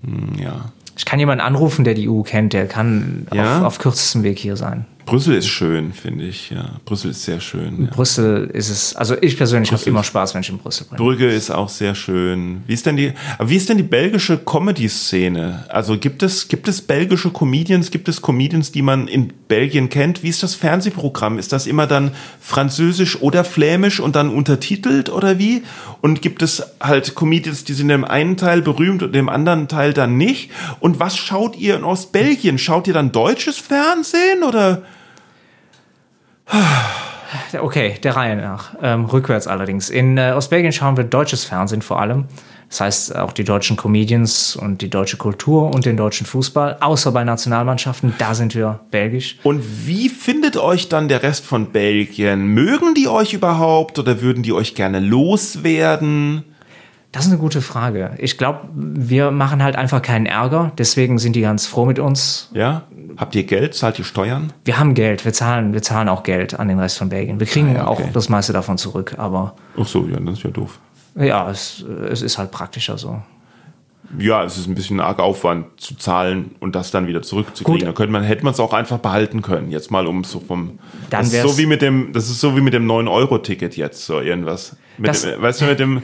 [0.03, 0.73] Hm, ja.
[0.97, 3.59] Ich kann jemanden anrufen, der die EU kennt, der kann Ja?
[3.59, 4.87] auf, auf kürzestem Weg hier sein.
[5.07, 6.51] Brüssel ist schön, finde ich.
[6.51, 7.77] Ja, Brüssel ist sehr schön.
[7.79, 7.91] In Ja.
[7.91, 10.99] Brüssel ist es, also ich persönlich habe immer Spaß, wenn ich in Brüssel bin.
[10.99, 12.63] Brügge ist auch sehr schön.
[12.67, 15.65] Wie ist denn die, aber wie ist denn die belgische Comedy-Szene?
[15.69, 20.23] Also gibt es, gibt es belgische Comedians, gibt es Comedians, die man in Belgien kennt?
[20.23, 21.39] Wie ist das Fernsehprogramm?
[21.39, 25.63] Ist das immer dann französisch oder flämisch und dann untertitelt oder wie?
[26.01, 29.93] Und gibt es halt Comedians, die sind im einen Teil berühmt und im anderen Teil
[29.93, 30.51] dann nicht?
[30.81, 32.59] Und was schaut ihr in Ostbelgien?
[32.59, 34.83] Schaut ihr dann deutsches Fernsehen oder?
[37.59, 38.75] Okay, der Reihe nach.
[38.83, 39.89] Ähm, rückwärts allerdings.
[39.89, 42.27] In äh, Ostbelgien schauen wir deutsches Fernsehen vor allem.
[42.69, 46.79] Das heißt auch die deutschen Comedians und die deutsche Kultur und den deutschen Fußball.
[46.81, 49.39] Außer bei Nationalmannschaften, da sind wir belgisch.
[49.43, 52.47] Und wie findet euch dann der Rest von Belgien?
[52.47, 56.45] Mögen die euch überhaupt oder würden die euch gerne loswerden?
[57.13, 58.13] Das ist eine gute Frage.
[58.19, 60.73] Ich glaube, wir machen halt einfach keinen Ärger.
[60.79, 62.49] Deswegen sind die ganz froh mit uns.
[62.55, 62.85] Ja?
[63.19, 63.75] Habt ihr Geld?
[63.75, 64.53] Zahlt ihr Steuern?
[64.65, 65.25] Wir haben Geld.
[65.27, 67.39] Wir zahlen, wir zahlen auch Geld an den Rest von Belgien.
[67.39, 68.05] Wir kriegen Ah ja, okay.
[68.05, 69.15] auch das meiste davon zurück.
[69.19, 70.79] Aber Ach so, ja, das ist ja doof.
[71.17, 73.21] ja, es, es ist halt praktischer so.
[74.19, 77.81] Ja, es ist ein bisschen arg Aufwand zu zahlen und das dann wieder zurückzukriegen.
[77.81, 77.89] Gut.
[77.89, 79.71] Da könnte man, hätte man es auch einfach behalten können.
[79.71, 80.79] Jetzt mal um so vom.
[81.11, 84.05] Dann das ist so wie mit dem, das ist so wie mit dem 9-Euro-Ticket jetzt,
[84.07, 84.77] so irgendwas.
[84.99, 86.03] Mit dem, weißt du, mit dem.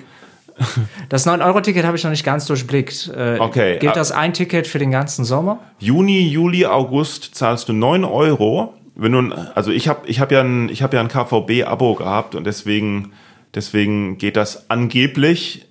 [1.08, 3.10] Das 9-Euro-Ticket habe ich noch nicht ganz durchblickt.
[3.16, 5.60] Äh, Okay, Gilt ah- das ein Ticket für den ganzen Sommer?
[5.78, 8.74] Juni, Juli, August zahlst du 9 Euro.
[8.94, 12.34] Wenn du, also ich habe ich hab ja ein, ich hab ja ein KVB-Abo gehabt
[12.34, 13.12] und deswegen,
[13.54, 15.66] deswegen geht das angeblich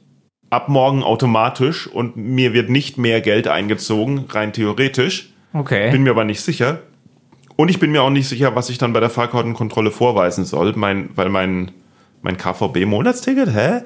[0.49, 5.33] ab morgen automatisch und mir wird nicht mehr Geld eingezogen, rein theoretisch.
[5.53, 5.91] Okay.
[5.91, 6.79] Bin mir aber nicht sicher.
[7.57, 10.73] Und ich bin mir auch nicht sicher, was ich dann bei der Fahrkartenkontrolle vorweisen soll,
[10.75, 11.71] mein, weil mein,
[12.21, 13.81] mein KVB-Monatsticket, hä?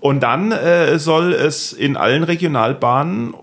[0.00, 3.34] Und dann äh, soll es in allen Regionalbahnen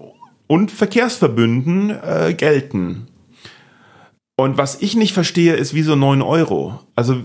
[0.47, 3.07] und Verkehrsverbünden äh, gelten.
[4.35, 6.79] Und was ich nicht verstehe, ist wieso 9 Euro.
[6.95, 7.23] Also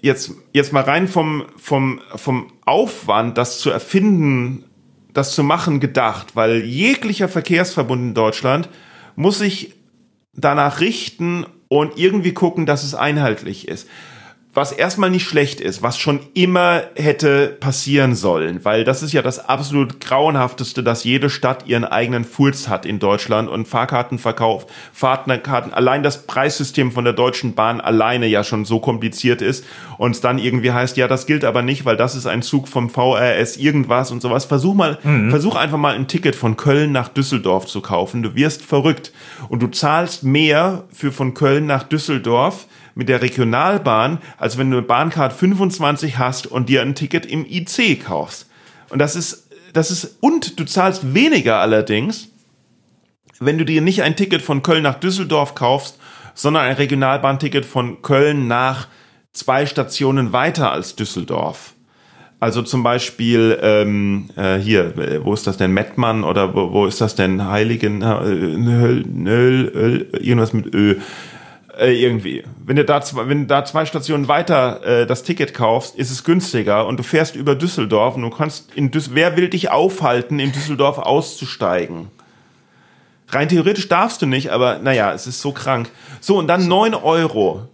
[0.00, 4.64] jetzt, jetzt mal rein vom, vom, vom Aufwand, das zu erfinden,
[5.12, 8.68] das zu machen, gedacht, weil jeglicher Verkehrsverbund in Deutschland
[9.16, 9.74] muss sich
[10.34, 13.88] danach richten und irgendwie gucken, dass es einheitlich ist.
[14.54, 19.22] Was erstmal nicht schlecht ist, was schon immer hätte passieren sollen, weil das ist ja
[19.22, 25.72] das absolut grauenhafteste, dass jede Stadt ihren eigenen Furz hat in Deutschland und Fahrkartenverkauf, Fahrtenkarten,
[25.72, 29.64] allein das Preissystem von der Deutschen Bahn alleine ja schon so kompliziert ist
[29.96, 32.68] und es dann irgendwie heißt, ja, das gilt aber nicht, weil das ist ein Zug
[32.68, 34.44] vom VRS irgendwas und sowas.
[34.44, 34.98] Versuch mal,
[35.30, 38.22] versuch einfach mal ein Ticket von Köln nach Düsseldorf zu kaufen.
[38.22, 39.12] Du wirst verrückt
[39.48, 44.78] und du zahlst mehr für von Köln nach Düsseldorf mit der Regionalbahn, als wenn du
[44.78, 48.48] eine Bahncard 25 hast und dir ein Ticket im IC kaufst.
[48.90, 52.28] Und das ist, das ist, und du zahlst weniger allerdings,
[53.40, 55.98] wenn du dir nicht ein Ticket von Köln nach Düsseldorf kaufst,
[56.34, 58.88] sondern ein Regionalbahnticket von Köln nach
[59.32, 61.74] zwei Stationen weiter als Düsseldorf.
[62.42, 65.70] Also zum Beispiel ähm, äh, hier, äh, wo ist das denn?
[65.70, 67.46] Mettmann oder wo, wo ist das denn?
[67.46, 70.96] Heiligen, äh, Nöl, Nöl, Öl, irgendwas mit Ö.
[71.82, 72.44] Äh, irgendwie.
[72.64, 76.12] Wenn du da zwei, wenn du da zwei Stationen weiter äh, das Ticket kaufst, ist
[76.12, 79.72] es günstiger und du fährst über Düsseldorf und du kannst in Düs wer will dich
[79.72, 82.06] aufhalten, in Düsseldorf auszusteigen?
[83.30, 85.90] Rein theoretisch darfst du nicht, aber naja, es ist so krank.
[86.20, 87.66] So, und dann neun Euro.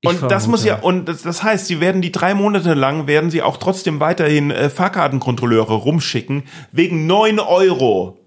[0.00, 3.08] Ich Und das muss ja, und das, das heißt, sie werden die drei Monate lang,
[3.08, 8.18] werden sie auch trotzdem weiterhin äh, Fahrkartenkontrolleure rumschicken, wegen neun Euro.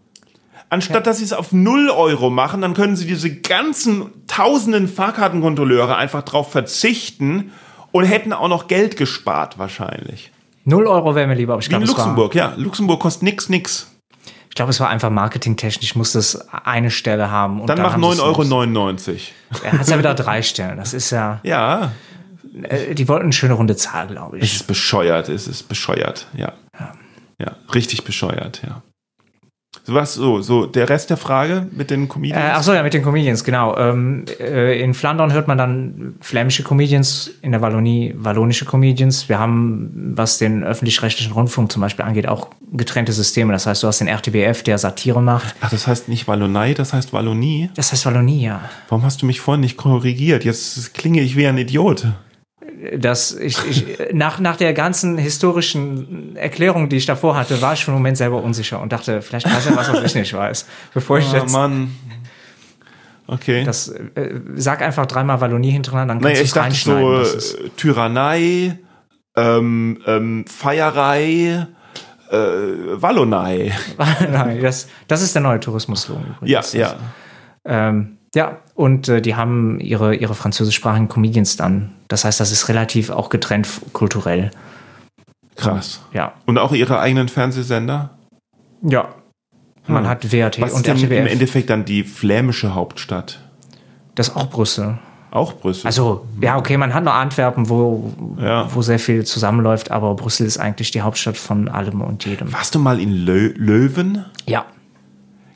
[0.72, 5.96] Anstatt dass sie es auf null Euro machen, dann können sie diese ganzen tausenden Fahrkartenkontrolleure
[5.98, 7.52] einfach drauf verzichten
[7.92, 10.32] und hätten auch noch Geld gespart wahrscheinlich.
[10.64, 12.54] 0 Euro wäre mir lieber, aber ich glaube, es war, Luxemburg, ja.
[12.56, 13.92] Luxemburg kostet nix, nix.
[14.48, 17.60] ich glaube, es war einfach marketingtechnisch, musste es eine Stelle haben.
[17.60, 19.66] Und Dann, mach haben sie es 9,99 Euro.
[19.66, 20.78] Er hat ja wieder drei Stellen.
[20.78, 21.92] Das ist ja, Ja,
[22.64, 24.56] äh, die wollten eine schöne runde Zahl, glaube es ich.
[24.56, 26.54] ist bescheuert, es ist bescheuert, ja.
[27.40, 28.82] Ja, richtig bescheuert, ja.
[29.84, 32.42] So was, so, so, der Rest der Frage mit den Äh, Comedians?
[32.54, 33.76] ach so, ja, mit den Comedians, genau.
[33.78, 39.30] Ähm, äh, in Flandern hört man dann flämische Comedians, in der Wallonie wallonische Comedians.
[39.30, 43.54] Wir haben, was den öffentlich-rechtlichen Rundfunk zum Beispiel angeht, auch getrennte Systeme.
[43.54, 45.56] Das heißt, du hast den RTBF, der Satire macht.
[45.62, 47.70] Ach, das heißt nicht Wallonei, das heißt Wallonie.
[47.76, 48.62] Das heißt Wallonie, ja.
[48.90, 50.44] Warum hast du mich vorhin nicht korrigiert?
[50.44, 52.08] Jetzt klinge ich wie ein Idiot.
[52.98, 57.86] Das, ich, ich, nach, nach der ganzen historischen Erklärung, die ich davor hatte, war ich
[57.86, 60.66] für einen Moment selber unsicher und dachte, vielleicht weiß er was, was ich nicht weiß.
[60.94, 61.96] Bevor ich Oh jetzt Mann.
[63.28, 63.64] Okay.
[63.64, 67.70] das, äh, sag einfach dreimal Wallonie hintereinander, dann kannst ich du es dachte so äh,
[67.78, 68.80] Tyrannei,
[69.38, 71.68] ähm, ähm, Feierei,
[72.30, 73.74] äh, Wallonei.
[74.32, 76.74] Nein, das, das ist der neue Tourismuslohn übrigens.
[76.74, 76.96] Ja, ja.
[77.64, 81.92] Ähm, ja, und äh, die haben ihre, ihre französischsprachigen Comedians dann.
[82.08, 84.52] Das heißt, das ist relativ auch getrennt kulturell.
[85.56, 86.02] Krass.
[86.14, 86.34] Ja.
[86.46, 88.12] Und auch ihre eigenen Fernsehsender?
[88.82, 89.10] Ja.
[89.88, 90.10] Man Hm.
[90.10, 91.32] hat WRT Was und ist denn im RTBF.
[91.32, 93.40] Endeffekt dann die flämische Hauptstadt?
[94.16, 94.98] Das ist auch Brüssel.
[95.32, 95.88] Auch Brüssel.
[95.88, 98.68] Also, ja, okay, man hat noch Antwerpen, wo, Ja.
[98.74, 102.52] wo sehr viel zusammenläuft, aber Brüssel ist eigentlich die Hauptstadt von allem und jedem.
[102.52, 104.26] Warst du mal in Lö Löwen?
[104.46, 104.66] Ja.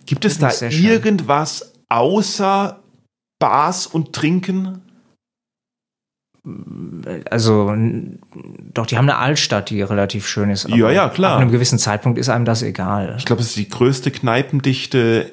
[0.05, 2.79] Gibt es da irgendwas außer
[3.39, 4.81] Bars und Trinken?
[7.31, 7.73] Also,
[8.73, 10.65] doch, die haben eine Altstadt, die relativ schön ist.
[10.67, 11.33] aber Ja, ja, klar.
[11.35, 13.15] Ab einem gewissen Zeitpunkt ist einem das egal.
[13.17, 15.31] Ich glaube, es ist die größte Kneipendichte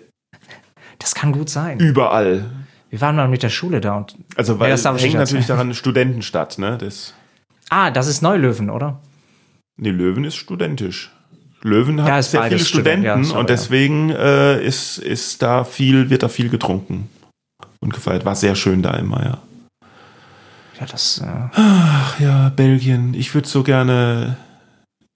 [0.98, 1.78] Das kann gut sein.
[1.80, 2.50] überall.
[2.88, 4.16] Wir waren mal mit der Schule da und.
[4.36, 6.78] Also, weil das hängt natürlich daran, Studentenstadt, ne?
[6.78, 7.14] Das,
[7.68, 9.00] Ah, das ist Neulöwen, oder?
[9.76, 11.10] nee, Löwen ist studentisch.
[11.62, 15.64] Löwen hat Ja, sehr viele Student, Studenten ja, sorry, und deswegen äh, ist, ist da
[15.64, 17.08] viel, wird da viel getrunken
[17.80, 18.24] und gefeiert.
[18.24, 19.38] War sehr schön da immer, ja.
[20.80, 21.18] Ja, das.
[21.24, 23.14] Äh, Ach ja, Belgien.
[23.14, 24.36] Ich würde so gerne,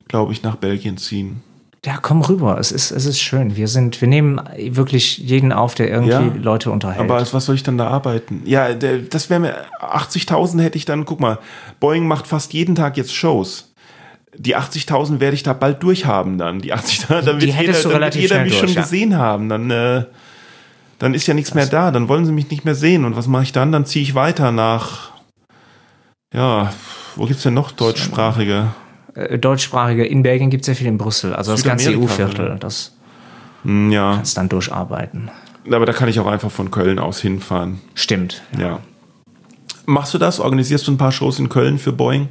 [0.09, 1.43] glaube ich, nach Belgien ziehen.
[1.85, 2.59] ja, komm rüber.
[2.61, 3.57] Es ist, es ist schön.
[3.57, 7.01] Wir sind, wir nehmen wirklich jeden auf, der irgendwie Ja, Leute unterhält.
[7.11, 8.43] Aber was soll ich dann da arbeiten?
[8.45, 11.05] Ja, das wäre mir 80.000 hätte ich dann.
[11.05, 11.39] Guck mal,
[11.81, 13.73] Boeing macht fast jeden Tag jetzt Shows.
[14.39, 16.61] Die 80.000 werde ich da bald durchhaben dann.
[16.61, 18.83] Die 80.000, dann Die wird jeder, dann wird jeder mich durch, schon ja.
[18.83, 19.49] gesehen haben.
[19.49, 20.05] Dann, äh,
[20.99, 21.91] dann ist ja nichts mehr da.
[21.91, 23.05] Dann wollen sie mich nicht mehr sehen.
[23.05, 23.73] Und was mache ich dann?
[23.73, 25.13] Dann ziehe ich weiter nach.
[26.35, 26.73] Ja,
[27.17, 28.69] wo gibt's denn noch deutschsprachige?
[29.17, 31.35] äh, deutschsprachige, in Belgien gibt es sehr viel in Brüssel.
[31.35, 32.57] Also das ganze EU-Viertel, oder?
[32.57, 32.93] das
[33.65, 35.31] Hm, ja, kannst dann durcharbeiten.
[35.71, 37.81] aber da kann ich auch einfach von Köln aus hinfahren.
[37.95, 38.43] Stimmt.
[38.59, 38.81] Ja.
[39.87, 40.41] Machst du das?
[40.41, 42.29] Organisierst du ein paar Shows in Köln für Boeing?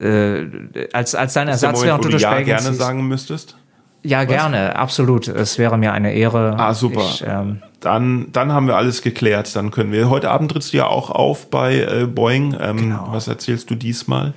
[0.00, 0.46] Äh,
[0.92, 2.78] als, als dein Das Ersatz Moment, während du du durch ja Belgien gerne ziehst.
[2.80, 3.56] sagen müsstest.
[4.02, 5.28] Ja, gerne, absolut.
[5.28, 6.54] Es wäre mir eine Ehre.
[6.58, 7.00] Ah, super.
[7.00, 9.54] Ich, ähm, Dann, dann haben wir alles geklärt.
[9.54, 10.08] Dann können wir.
[10.08, 12.56] Heute Abend trittst du ja auch auf bei äh, Boeing.
[12.58, 13.08] Ähm, Genau.
[13.10, 14.32] Was erzählst du diesmal?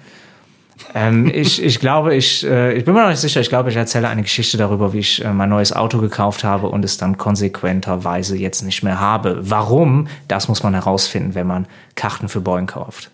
[0.95, 3.78] ähm, ich, ich glaube, ich, äh, ich bin mir noch nicht sicher, ich glaube, ich
[3.78, 7.18] erzähle eine Geschichte darüber, wie ich äh, mein neues Auto gekauft habe und es dann
[7.18, 9.38] konsequenterweise jetzt nicht mehr habe.
[9.41, 10.07] Warum?
[10.28, 13.11] Das muss man herausfinden, wenn man Karten für Boeing kauft.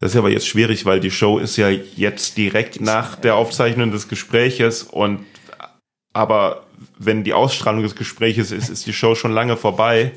[0.00, 3.92] Das ist aber jetzt schwierig, weil die Show ist ja jetzt direkt nach der Aufzeichnung
[3.92, 5.26] des Gespräches und
[6.12, 6.64] aber
[6.98, 10.12] wenn die Ausstrahlung des Gespräches ist, ist die Show schon lange vorbei.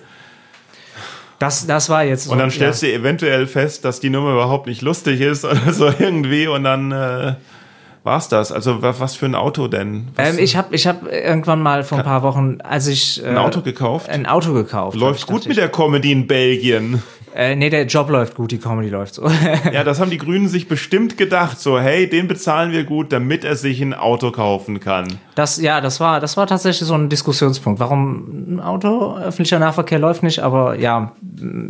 [1.38, 2.28] Das, das war jetzt.
[2.28, 5.88] Und dann stellst du eventuell fest, dass die Nummer überhaupt nicht lustig ist oder so
[6.00, 7.36] irgendwie und dann äh,
[8.04, 8.52] war's das.
[8.52, 10.10] Also wa- was für ein Auto denn?
[10.18, 13.38] Ähm, ich habe ich hab irgendwann mal vor ein paar Wochen, als ich äh, ein
[13.38, 14.10] Auto gekauft?
[14.10, 14.98] ein Auto gekauft.
[14.98, 17.02] Läuft gut dachte mit der Comedy in Belgien.
[17.36, 19.30] äh, Nee, der Job läuft gut, die Comedy läuft so.
[19.72, 21.60] Ja, das haben die Grünen sich bestimmt gedacht.
[21.60, 25.20] So, hey, den bezahlen wir gut, damit er sich ein Auto kaufen kann.
[25.36, 27.80] Das, ja, das war, das war tatsächlich so ein Diskussionspunkt.
[27.80, 31.14] Warum ein Auto, öffentlicher Nahverkehr läuft nicht, aber ja,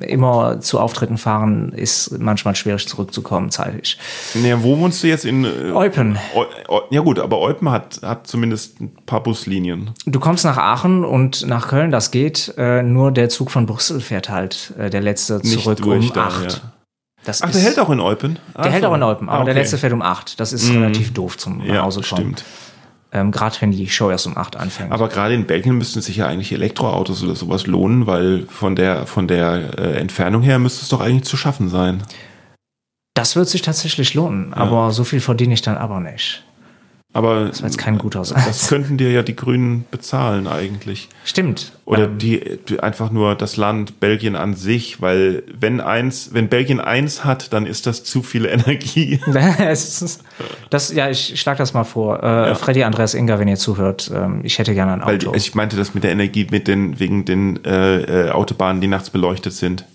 [0.01, 3.97] immer zu Auftritten fahren ist manchmal schwierig zurückzukommen zeitlich.
[4.43, 6.17] Ja, wo wohnst du jetzt in äh, Eupen.
[6.35, 9.91] Eu Eu ja gut, aber Eupen hat, hat zumindest ein paar Buslinien.
[10.05, 12.53] Du kommst nach Aachen und nach Köln, das geht.
[12.57, 16.13] Äh, nur der Zug von Brüssel fährt halt äh, der letzte Nicht zurück durch um
[16.13, 16.51] dann, acht.
[16.53, 16.59] ja.
[17.25, 18.37] Das Ach, ist, der hält auch in Eupen?
[18.61, 19.61] Der hält auch in Eupen, aber Ah, der okay.
[19.61, 20.41] letzte fährt um acht.
[20.41, 22.19] Das ist relativ doof zum Ja, Hause kommen.
[22.35, 22.43] stimmt.
[23.13, 24.91] Ähm, Gerade wenn die Show erst um acht anfängt.
[24.91, 29.05] Aber gerade in Belgien müssten sich ja eigentlich Elektroautos oder sowas lohnen, weil von der,
[29.05, 32.03] von der äh, Entfernung her müsste es doch eigentlich zu schaffen sein.
[33.13, 36.43] das wird sich tatsächlich lohnen, aber so viel verdiene ich dann aber nicht.
[37.13, 38.67] Aber Das war jetzt kein guter das Satz.
[38.69, 41.09] könnten dir ja die Grünen bezahlen eigentlich.
[41.23, 41.71] Stimmt.
[41.85, 46.79] Oder die, die einfach nur das Land Belgien an sich, weil wenn eins, wenn Belgien
[46.79, 49.19] eins hat, dann ist das zu viel Energie.
[50.71, 52.23] das, ja, ich schlage das mal vor.
[52.23, 55.33] Äh, Freddy Andreas Inga, wenn ihr zuhört, ähm, ich hätte gerne ein Weil Auto.
[55.35, 59.11] ich meinte das mit der Energie, mit den, wegen den äh, äh, Autobahnen, die nachts
[59.11, 59.85] beleuchtet sind.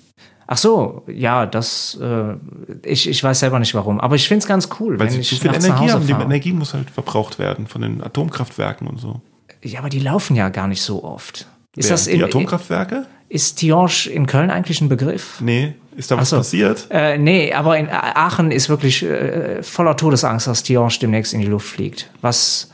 [0.51, 2.35] Ach so, ja, das, äh,
[2.83, 5.21] ich, ich weiß selber nicht warum, aber ich finde es ganz cool, Weil wenn sie
[5.21, 6.07] ich zu viel Energie haben.
[6.07, 6.13] Die.
[6.13, 9.21] Energie muss halt verbraucht werden von den Atomkraftwerken und so.
[9.63, 11.47] Ja, aber die laufen ja gar nicht so oft.
[11.77, 11.91] Ist Wer?
[11.91, 13.07] das die in, Atomkraftwerke?
[13.29, 15.39] ist Tihange in Köln eigentlich ein Begriff?
[15.41, 15.75] Nee.
[15.97, 16.39] Ist da was so.
[16.39, 16.87] passiert?
[16.89, 21.47] Äh, nee, aber in Aachen ist wirklich äh, voller Todesangst, dass Tihange demnächst in die
[21.47, 22.09] Luft fliegt.
[22.23, 22.71] Was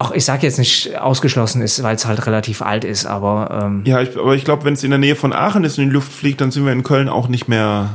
[0.00, 3.82] auch ich sage jetzt nicht ausgeschlossen ist, weil es halt relativ alt ist, aber ähm,
[3.84, 5.90] Ja, ich, aber ich glaube, wenn es in der Nähe von Aachen ist und in
[5.90, 7.90] die Luft fliegt, dann sind wir in Köln auch nicht mehr.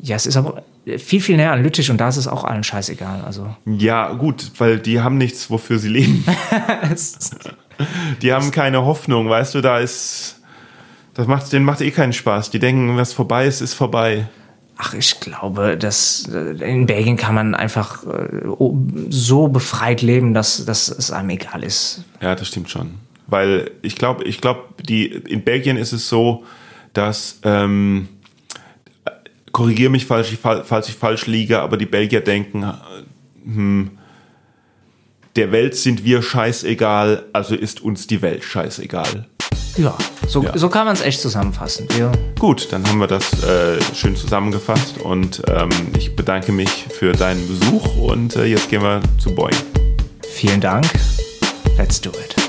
[0.00, 0.62] ja, es ist aber
[0.98, 3.22] viel, viel näher an Lüttich und da ist es auch allen scheißegal.
[3.26, 6.24] Also Ja, gut, weil die haben nichts, wofür sie leben.
[8.22, 10.40] Die haben keine Hoffnung, weißt du, da ist.
[11.12, 12.50] Das macht, denen macht eh keinen Spaß.
[12.50, 14.28] Die denken, was vorbei ist, ist vorbei.
[14.78, 18.46] Ach, ich glaube, dass äh, in Belgien kann man einfach äh,
[19.08, 22.04] so befreit leben, dass, dass es einem egal ist.
[22.20, 22.94] Ja, das stimmt schon.
[23.26, 26.44] Weil ich glaube, ich glaube, in Belgien ist es so,
[26.92, 28.08] dass ähm,
[29.50, 32.72] korrigiere mich, falls ich, fall- falls ich falsch liege, aber die Belgier denken, äh,
[33.44, 33.90] hm,
[35.36, 39.26] der Welt sind wir scheißegal, also ist uns die Welt scheißegal.
[39.76, 39.94] Ja,
[40.26, 40.56] so, Ja.
[40.56, 41.86] so kann man es echt zusammenfassen.
[41.94, 47.12] Wir, Gut, dann haben wir das äh, schön zusammengefasst und ähm, ich bedanke mich für
[47.12, 49.54] deinen Besuch und äh, jetzt gehen wir zu Boeing.
[50.34, 50.86] vielen Dank.
[51.78, 52.45] Let's do it.